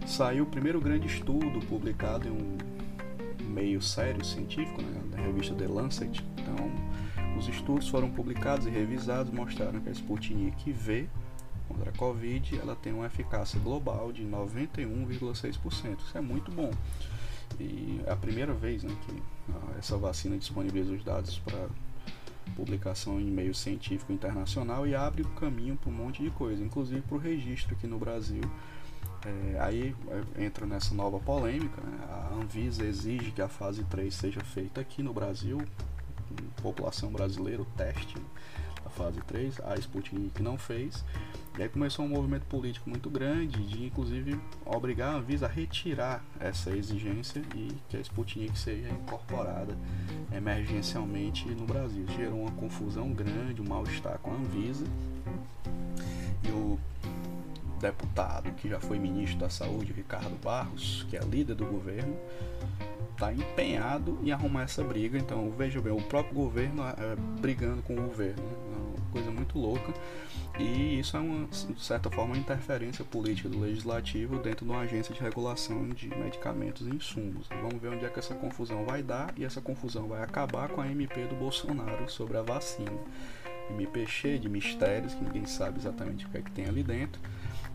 Saiu 0.05 0.43
o 0.43 0.47
primeiro 0.47 0.79
grande 0.81 1.07
estudo 1.07 1.59
publicado 1.67 2.27
em 2.27 2.31
um 2.31 2.57
meio 3.43 3.81
sério 3.81 4.23
científico, 4.23 4.81
né, 4.81 5.01
na 5.11 5.21
revista 5.21 5.53
The 5.55 5.67
Lancet. 5.67 6.23
Então, 6.37 6.71
os 7.37 7.47
estudos 7.47 7.87
foram 7.87 8.09
publicados 8.09 8.65
e 8.67 8.69
revisados 8.69 9.31
mostraram 9.31 9.79
que 9.79 9.89
a 9.89 9.91
Sputnik 9.91 10.71
V 10.71 11.07
contra 11.67 11.91
a 11.91 11.93
Covid 11.93 12.59
ela 12.59 12.75
tem 12.75 12.91
uma 12.91 13.05
eficácia 13.05 13.59
global 13.59 14.11
de 14.11 14.23
91,6%. 14.23 15.99
Isso 15.99 16.17
é 16.17 16.21
muito 16.21 16.51
bom. 16.51 16.71
E 17.59 18.01
é 18.05 18.11
a 18.11 18.15
primeira 18.15 18.53
vez 18.53 18.83
né, 18.83 18.95
que 19.05 19.21
ah, 19.51 19.77
essa 19.77 19.97
vacina 19.97 20.37
disponibiliza 20.37 20.93
os 20.93 21.03
dados 21.03 21.39
para 21.39 21.67
publicação 22.55 23.19
em 23.19 23.25
meio 23.25 23.53
científico 23.53 24.11
internacional 24.11 24.85
e 24.85 24.95
abre 24.95 25.21
o 25.21 25.27
caminho 25.29 25.77
para 25.77 25.89
um 25.89 25.93
monte 25.93 26.23
de 26.23 26.29
coisa, 26.31 26.63
inclusive 26.63 27.01
para 27.01 27.15
o 27.15 27.19
registro 27.19 27.75
aqui 27.75 27.87
no 27.87 27.97
Brasil. 27.97 28.41
É, 29.25 29.59
aí 29.59 29.95
é, 30.37 30.45
entra 30.45 30.65
nessa 30.65 30.93
nova 30.93 31.19
polêmica, 31.19 31.81
né? 31.81 31.97
a 32.09 32.33
Anvisa 32.35 32.85
exige 32.85 33.31
que 33.31 33.41
a 33.41 33.49
fase 33.49 33.83
3 33.83 34.13
seja 34.13 34.39
feita 34.41 34.79
aqui 34.79 35.03
no 35.03 35.13
Brasil, 35.13 35.61
população 36.61 37.11
brasileira, 37.11 37.61
o 37.61 37.65
teste 37.65 38.15
da 38.83 38.89
fase 38.89 39.19
3, 39.21 39.59
a 39.61 39.75
Sputnik 39.75 40.41
não 40.41 40.57
fez, 40.57 41.03
e 41.59 41.63
aí 41.63 41.67
começou 41.67 42.05
um 42.05 42.07
movimento 42.07 42.45
político 42.45 42.89
muito 42.89 43.09
grande 43.09 43.61
de 43.67 43.85
inclusive 43.85 44.39
obrigar 44.65 45.13
a 45.13 45.17
Anvisa 45.17 45.45
a 45.45 45.49
retirar 45.49 46.23
essa 46.39 46.69
exigência 46.71 47.43
e 47.53 47.75
que 47.89 47.97
a 47.97 47.99
Sputnik 47.99 48.57
seja 48.57 48.87
incorporada 48.87 49.77
emergencialmente 50.33 51.49
no 51.49 51.65
Brasil. 51.65 52.05
Gerou 52.15 52.43
uma 52.43 52.51
confusão 52.51 53.11
grande, 53.11 53.61
um 53.61 53.67
mal-estar 53.67 54.19
com 54.19 54.31
a 54.31 54.35
Anvisa. 54.35 54.85
E 56.45 56.47
o 56.49 56.79
deputado 57.81 58.49
que 58.53 58.69
já 58.69 58.79
foi 58.79 58.97
ministro 58.97 59.39
da 59.39 59.49
Saúde, 59.49 59.91
Ricardo 59.91 60.41
Barros, 60.41 61.05
que 61.09 61.17
é 61.17 61.19
líder 61.19 61.55
do 61.55 61.65
governo, 61.65 62.15
está 63.11 63.33
empenhado 63.33 64.17
em 64.23 64.31
arrumar 64.31 64.63
essa 64.63 64.81
briga. 64.81 65.17
Então, 65.17 65.51
veja 65.57 65.81
bem, 65.81 65.91
o 65.91 66.01
próprio 66.01 66.35
governo 66.35 66.83
é, 66.83 67.17
brigando 67.41 67.81
com 67.81 67.95
o 67.95 68.01
governo. 68.01 68.68
Coisa 69.11 69.31
muito 69.31 69.57
louca. 69.57 69.93
E 70.59 70.99
isso 70.99 71.15
é 71.15 71.19
uma, 71.19 71.47
de 71.47 71.81
certa 71.81 72.09
forma, 72.09 72.33
uma 72.33 72.37
interferência 72.39 73.03
política 73.05 73.49
do 73.49 73.59
legislativo 73.59 74.37
dentro 74.39 74.65
de 74.65 74.71
uma 74.71 74.81
agência 74.81 75.13
de 75.13 75.21
regulação 75.21 75.89
de 75.89 76.09
medicamentos 76.09 76.87
e 76.87 76.89
insumos. 76.89 77.47
Vamos 77.61 77.81
ver 77.81 77.89
onde 77.89 78.05
é 78.05 78.09
que 78.09 78.19
essa 78.19 78.35
confusão 78.35 78.85
vai 78.85 79.01
dar 79.01 79.33
e 79.37 79.45
essa 79.45 79.61
confusão 79.61 80.07
vai 80.07 80.21
acabar 80.21 80.69
com 80.69 80.81
a 80.81 80.87
MP 80.87 81.25
do 81.27 81.35
Bolsonaro 81.35 82.09
sobre 82.09 82.37
a 82.37 82.41
vacina. 82.41 82.91
MP 83.71 84.05
cheia 84.07 84.39
de 84.39 84.49
mistérios 84.49 85.13
que 85.13 85.23
ninguém 85.23 85.45
sabe 85.45 85.79
exatamente 85.79 86.25
o 86.25 86.29
que 86.29 86.37
é 86.37 86.41
que 86.41 86.51
tem 86.51 86.65
ali 86.65 86.83
dentro. 86.83 87.21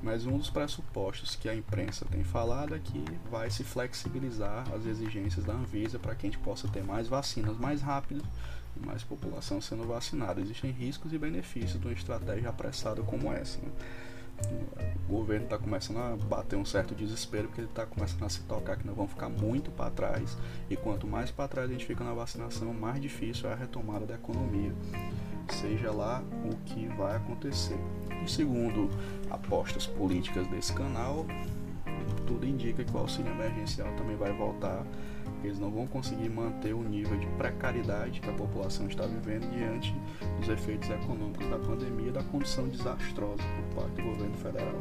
Mas 0.02 0.26
um 0.26 0.36
dos 0.36 0.50
pressupostos 0.50 1.34
que 1.34 1.48
a 1.48 1.54
imprensa 1.54 2.04
tem 2.10 2.22
falado 2.22 2.74
é 2.74 2.78
que 2.78 3.04
vai 3.30 3.50
se 3.50 3.64
flexibilizar 3.64 4.64
as 4.74 4.84
exigências 4.84 5.44
da 5.44 5.54
Anvisa 5.54 5.98
para 5.98 6.14
que 6.14 6.26
a 6.26 6.30
gente 6.30 6.42
possa 6.42 6.68
ter 6.68 6.84
mais 6.84 7.08
vacinas 7.08 7.56
mais 7.56 7.80
rápido 7.80 8.22
mais 8.80 9.02
população 9.02 9.60
sendo 9.60 9.86
vacinada. 9.86 10.40
Existem 10.40 10.70
riscos 10.70 11.12
e 11.12 11.18
benefícios 11.18 11.80
de 11.80 11.86
uma 11.86 11.92
estratégia 11.92 12.48
apressada 12.48 13.02
como 13.02 13.32
essa. 13.32 13.58
Né? 13.60 13.70
O 15.08 15.12
governo 15.12 15.44
está 15.44 15.58
começando 15.58 15.98
a 15.98 16.16
bater 16.16 16.56
um 16.56 16.64
certo 16.64 16.94
desespero 16.94 17.46
porque 17.48 17.60
ele 17.60 17.68
está 17.68 17.86
começando 17.86 18.24
a 18.24 18.28
se 18.28 18.40
tocar 18.42 18.76
que 18.76 18.86
nós 18.86 18.96
vamos 18.96 19.12
ficar 19.12 19.28
muito 19.28 19.70
para 19.70 19.90
trás 19.90 20.36
e 20.68 20.76
quanto 20.76 21.06
mais 21.06 21.30
para 21.30 21.46
trás 21.46 21.70
a 21.70 21.72
gente 21.72 21.86
fica 21.86 22.02
na 22.02 22.12
vacinação, 22.12 22.74
mais 22.74 23.00
difícil 23.00 23.48
é 23.48 23.52
a 23.52 23.56
retomada 23.56 24.04
da 24.04 24.14
economia, 24.14 24.74
seja 25.52 25.90
lá 25.90 26.22
o 26.44 26.56
que 26.64 26.86
vai 26.96 27.16
acontecer. 27.16 27.78
E 28.24 28.30
segundo 28.30 28.88
apostas 29.30 29.86
políticas 29.86 30.46
desse 30.48 30.72
canal, 30.72 31.26
tudo 32.26 32.46
indica 32.46 32.84
que 32.84 32.96
o 32.96 32.98
auxílio 32.98 33.32
emergencial 33.32 33.92
também 33.96 34.16
vai 34.16 34.32
voltar 34.32 34.84
eles 35.42 35.58
não 35.58 35.70
vão 35.70 35.86
conseguir 35.86 36.28
manter 36.28 36.72
o 36.72 36.82
nível 36.82 37.18
de 37.18 37.26
precariedade 37.36 38.20
que 38.20 38.30
a 38.30 38.32
população 38.32 38.86
está 38.86 39.06
vivendo 39.06 39.50
diante 39.50 39.94
dos 40.38 40.48
efeitos 40.48 40.88
econômicos 40.88 41.46
da 41.48 41.58
pandemia 41.58 42.08
e 42.08 42.12
da 42.12 42.22
condição 42.24 42.66
desastrosa 42.68 43.42
por 43.42 43.82
parte 43.82 43.96
do 43.96 44.02
governo 44.02 44.34
federal. 44.36 44.78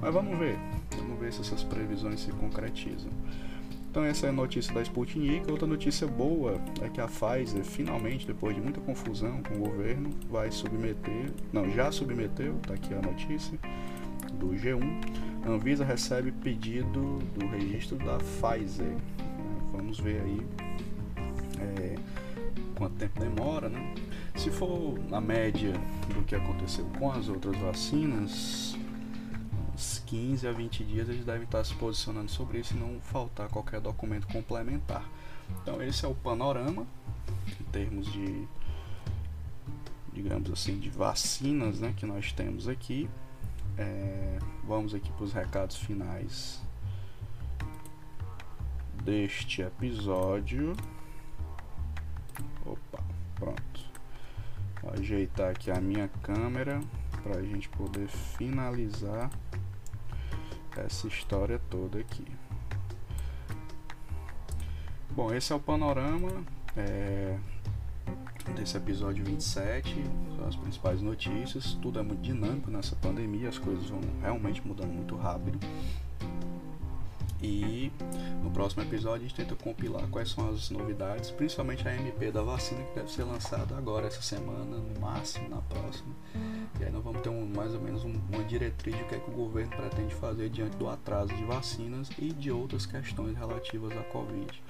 Mas 0.00 0.14
vamos 0.14 0.38
ver, 0.38 0.58
vamos 0.96 1.18
ver 1.18 1.32
se 1.32 1.40
essas 1.40 1.62
previsões 1.64 2.20
se 2.20 2.32
concretizam. 2.32 3.10
Então 3.90 4.04
essa 4.04 4.26
é 4.26 4.28
a 4.28 4.32
notícia 4.32 4.72
da 4.74 4.82
Sputnik. 4.82 5.50
Outra 5.50 5.66
notícia 5.66 6.06
boa 6.06 6.60
é 6.82 6.88
que 6.88 7.00
a 7.00 7.06
Pfizer 7.06 7.64
finalmente, 7.64 8.26
depois 8.26 8.54
de 8.54 8.60
muita 8.60 8.80
confusão 8.80 9.42
com 9.42 9.54
o 9.54 9.58
governo, 9.58 10.10
vai 10.30 10.50
submeter, 10.50 11.30
não, 11.52 11.70
já 11.70 11.90
submeteu, 11.90 12.56
está 12.56 12.74
aqui 12.74 12.94
a 12.94 13.00
notícia 13.00 13.58
do 14.34 14.48
G1. 14.48 14.82
A 15.44 15.50
Anvisa 15.50 15.84
recebe 15.84 16.32
pedido 16.32 17.18
do 17.36 17.46
registro 17.46 17.96
da 17.98 18.18
Pfizer 18.18 18.94
Vamos 19.78 20.00
ver 20.00 20.20
aí 20.20 20.40
é, 21.60 21.94
quanto 22.76 22.96
tempo 22.96 23.20
demora, 23.20 23.68
né? 23.68 23.94
Se 24.34 24.50
for 24.50 24.98
na 25.08 25.20
média 25.20 25.72
do 26.14 26.22
que 26.24 26.34
aconteceu 26.34 26.84
com 26.98 27.10
as 27.10 27.28
outras 27.28 27.56
vacinas, 27.58 28.67
15 30.08 30.48
a 30.48 30.52
20 30.52 30.84
dias 30.84 31.08
eles 31.08 31.24
devem 31.24 31.42
estar 31.42 31.62
se 31.64 31.74
posicionando 31.74 32.30
sobre 32.30 32.58
isso 32.58 32.74
e 32.74 32.78
não 32.78 32.98
faltar 32.98 33.48
qualquer 33.50 33.78
documento 33.78 34.26
complementar. 34.26 35.06
Então 35.62 35.82
esse 35.82 36.04
é 36.04 36.08
o 36.08 36.14
panorama 36.14 36.86
em 37.60 37.64
termos 37.64 38.10
de 38.10 38.48
digamos 40.10 40.50
assim 40.50 40.78
de 40.78 40.88
vacinas 40.88 41.80
né, 41.80 41.92
que 41.94 42.06
nós 42.06 42.32
temos 42.32 42.68
aqui. 42.68 43.08
É, 43.76 44.38
vamos 44.64 44.94
aqui 44.94 45.12
para 45.12 45.24
os 45.24 45.32
recados 45.32 45.76
finais 45.76 46.60
deste 49.04 49.60
episódio. 49.60 50.74
Opa, 52.64 53.04
pronto. 53.34 53.80
Vou 54.82 54.92
ajeitar 54.94 55.50
aqui 55.50 55.70
a 55.70 55.80
minha 55.80 56.08
câmera 56.22 56.80
para 57.22 57.40
a 57.40 57.42
gente 57.42 57.68
poder 57.68 58.08
finalizar 58.08 59.30
essa 60.84 61.06
história 61.06 61.60
toda 61.70 61.98
aqui. 61.98 62.24
Bom, 65.10 65.32
esse 65.34 65.52
é 65.52 65.56
o 65.56 65.60
panorama 65.60 66.44
é, 66.76 67.36
desse 68.54 68.76
episódio 68.76 69.24
27, 69.24 69.94
as 70.46 70.54
principais 70.56 71.02
notícias. 71.02 71.74
Tudo 71.82 71.98
é 71.98 72.02
muito 72.02 72.22
dinâmico 72.22 72.70
nessa 72.70 72.94
pandemia, 72.96 73.48
as 73.48 73.58
coisas 73.58 73.90
vão 73.90 74.00
realmente 74.20 74.66
mudando 74.66 74.92
muito 74.92 75.16
rápido. 75.16 75.58
E 77.40 77.92
no 78.42 78.50
próximo 78.50 78.82
episódio 78.82 79.24
a 79.24 79.28
gente 79.28 79.34
tenta 79.34 79.54
compilar 79.54 80.06
quais 80.08 80.30
são 80.30 80.50
as 80.50 80.70
novidades, 80.70 81.30
principalmente 81.30 81.86
a 81.86 81.94
MP 81.94 82.32
da 82.32 82.42
vacina 82.42 82.82
que 82.82 82.94
deve 82.96 83.10
ser 83.10 83.22
lançada 83.22 83.76
agora 83.76 84.06
essa 84.08 84.20
semana, 84.20 84.76
no 84.76 85.00
máximo 85.00 85.48
na 85.48 85.60
próxima. 85.62 86.14
E 86.80 86.84
aí 86.84 86.90
nós 86.90 87.02
vamos 87.02 87.20
ter 87.22 87.28
um, 87.28 87.46
mais 87.46 87.74
ou 87.74 87.80
menos 87.80 88.04
um, 88.04 88.12
uma 88.32 88.42
diretriz 88.44 88.96
de 88.96 89.02
o 89.02 89.06
que, 89.06 89.14
é 89.14 89.18
que 89.20 89.30
o 89.30 89.34
governo 89.34 89.70
pretende 89.76 90.14
fazer 90.14 90.48
diante 90.48 90.76
do 90.76 90.88
atraso 90.88 91.34
de 91.34 91.44
vacinas 91.44 92.10
e 92.18 92.32
de 92.32 92.50
outras 92.50 92.86
questões 92.86 93.36
relativas 93.36 93.92
à 93.92 94.02
Covid. 94.04 94.62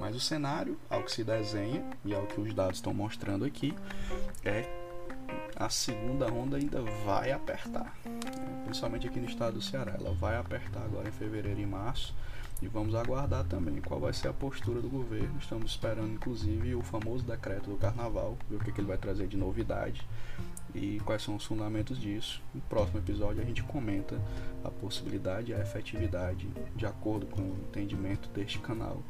Mas 0.00 0.16
o 0.16 0.20
cenário, 0.20 0.76
ao 0.90 1.04
que 1.04 1.12
se 1.12 1.22
desenha 1.22 1.84
e 2.04 2.12
ao 2.12 2.26
que 2.26 2.40
os 2.40 2.52
dados 2.52 2.78
estão 2.78 2.92
mostrando 2.92 3.44
aqui, 3.44 3.72
é 4.44 4.68
a 5.54 5.68
segunda 5.68 6.26
onda 6.32 6.56
ainda 6.56 6.82
vai 7.04 7.30
apertar, 7.30 7.94
principalmente 8.72 9.06
aqui 9.06 9.20
no 9.20 9.28
estado 9.28 9.54
do 9.54 9.60
Ceará. 9.60 9.94
Ela 10.00 10.14
vai 10.14 10.34
apertar 10.34 10.80
agora 10.80 11.06
em 11.06 11.12
fevereiro 11.12 11.60
e 11.60 11.66
março 11.66 12.14
e 12.62 12.66
vamos 12.66 12.94
aguardar 12.94 13.44
também 13.44 13.82
qual 13.82 14.00
vai 14.00 14.14
ser 14.14 14.28
a 14.28 14.32
postura 14.32 14.80
do 14.80 14.88
governo. 14.88 15.36
Estamos 15.38 15.72
esperando, 15.72 16.14
inclusive, 16.14 16.74
o 16.74 16.80
famoso 16.80 17.22
decreto 17.22 17.68
do 17.68 17.76
carnaval, 17.76 18.38
ver 18.48 18.56
o 18.56 18.58
que, 18.60 18.72
que 18.72 18.80
ele 18.80 18.88
vai 18.88 18.96
trazer 18.96 19.28
de 19.28 19.36
novidade 19.36 20.00
e 20.74 21.00
quais 21.00 21.22
são 21.22 21.36
os 21.36 21.44
fundamentos 21.44 22.00
disso. 22.00 22.42
No 22.54 22.60
próximo 22.62 22.98
episódio 22.98 23.42
a 23.42 23.46
gente 23.46 23.62
comenta 23.62 24.20
a 24.64 24.70
possibilidade 24.70 25.50
e 25.50 25.54
a 25.54 25.60
efetividade, 25.60 26.48
de 26.74 26.86
acordo 26.86 27.26
com 27.26 27.42
o 27.42 27.58
entendimento 27.68 28.28
deste 28.30 28.58
canal, 28.58 29.02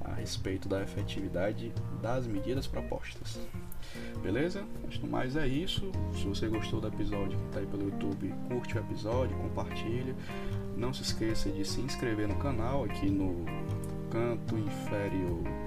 a 0.00 0.14
respeito 0.14 0.68
da 0.68 0.82
efetividade 0.82 1.72
das 2.00 2.26
medidas 2.26 2.66
propostas. 2.66 3.40
Beleza? 4.22 4.64
Que 4.90 5.06
mais 5.06 5.36
é 5.36 5.46
isso. 5.46 5.90
Se 6.12 6.24
você 6.24 6.48
gostou 6.48 6.80
do 6.80 6.88
episódio 6.88 7.38
que 7.38 7.44
está 7.46 7.60
aí 7.60 7.66
pelo 7.66 7.84
YouTube, 7.84 8.32
curte 8.48 8.76
o 8.76 8.80
episódio, 8.80 9.36
compartilha. 9.36 10.14
Não 10.76 10.92
se 10.92 11.02
esqueça 11.02 11.50
de 11.50 11.64
se 11.64 11.80
inscrever 11.80 12.28
no 12.28 12.36
canal 12.36 12.84
aqui 12.84 13.10
no 13.10 13.44
canto 14.10 14.56
inferior 14.56 15.65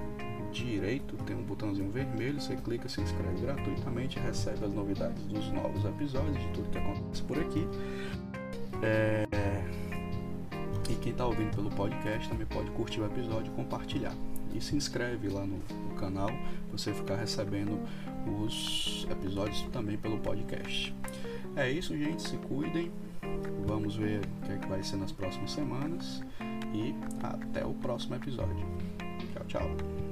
direito 0.52 1.16
tem 1.24 1.36
um 1.36 1.44
botãozinho 1.44 1.92
vermelho, 1.92 2.40
você 2.40 2.56
clica, 2.56 2.88
se 2.90 3.02
inscreve 3.02 3.42
gratuitamente, 3.42 4.20
recebe 4.20 4.66
as 4.66 4.74
novidades 4.74 5.24
dos 5.26 5.52
novos 5.52 5.86
episódios, 5.86 6.38
de 6.38 6.48
tudo 6.50 6.70
que 6.70 6.78
acontece 6.78 7.24
por 7.24 7.40
aqui. 7.40 7.68
É... 8.82 9.28
E 10.90 10.96
quem 10.96 11.12
está 11.12 11.26
ouvindo 11.26 11.56
pelo 11.56 11.70
podcast 11.70 12.28
também 12.28 12.48
pode 12.48 12.72
curtir 12.72 13.02
o 13.02 13.06
episódio 13.06 13.52
e 13.52 13.56
compartilhar. 13.56 14.14
E 14.54 14.60
se 14.60 14.76
inscreve 14.76 15.30
lá 15.30 15.46
no, 15.46 15.58
no 15.58 15.96
canal 15.96 16.32
você 16.72 16.92
ficar 16.94 17.16
recebendo 17.16 17.80
os 18.26 19.08
episódios 19.10 19.62
também 19.72 19.98
pelo 19.98 20.18
podcast. 20.18 20.94
É 21.56 21.70
isso, 21.70 21.96
gente. 21.98 22.22
Se 22.22 22.38
cuidem. 22.38 22.92
Vamos 23.68 23.96
ver 23.96 24.22
o 24.22 24.46
que, 24.46 24.54
é 24.54 24.58
que 24.58 24.68
vai 24.68 24.82
ser 24.82 24.98
nas 24.98 25.12
próximas 25.12 25.52
semanas. 25.52 26.24
E 26.74 26.96
até 27.22 27.66
o 27.66 27.74
próximo 27.76 28.16
episódio. 28.16 28.66
Tchau, 29.34 29.46
tchau. 29.48 30.09